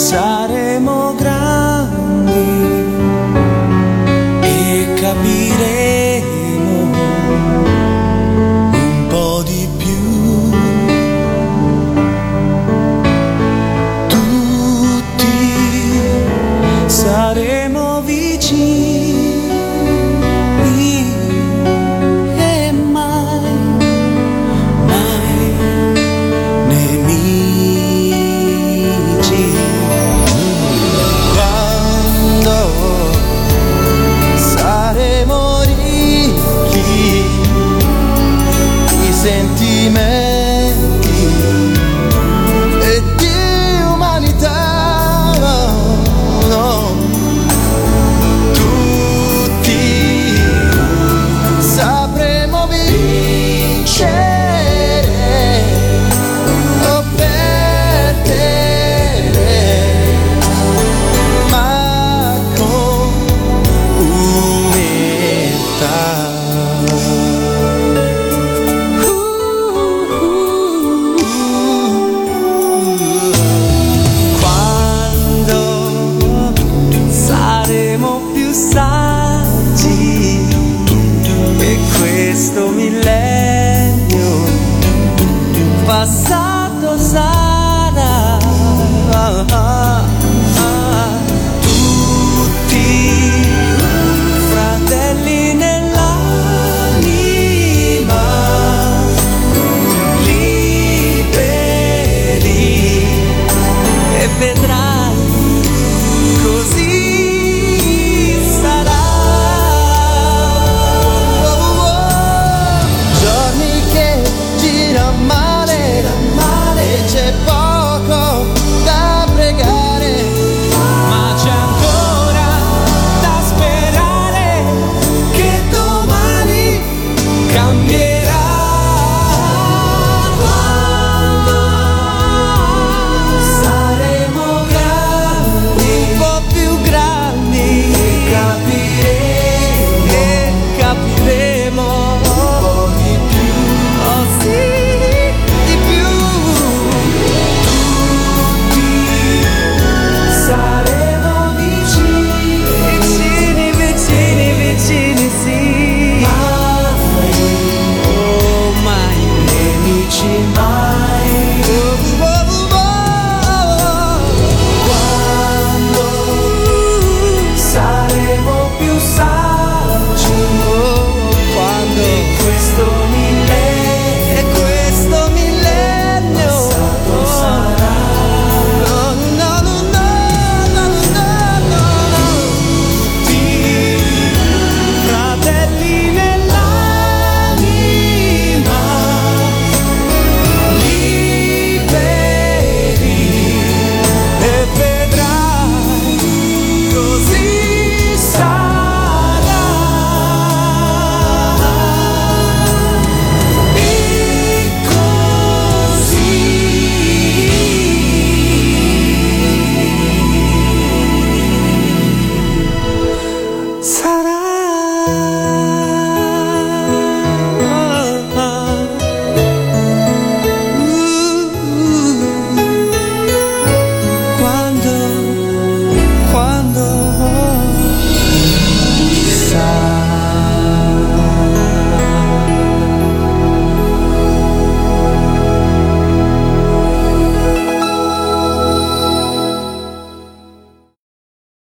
[0.00, 2.32] Saremo grandi
[4.40, 6.72] e capiremo
[8.72, 10.50] un po' di più.
[14.08, 15.36] Tutti
[16.86, 17.59] saremo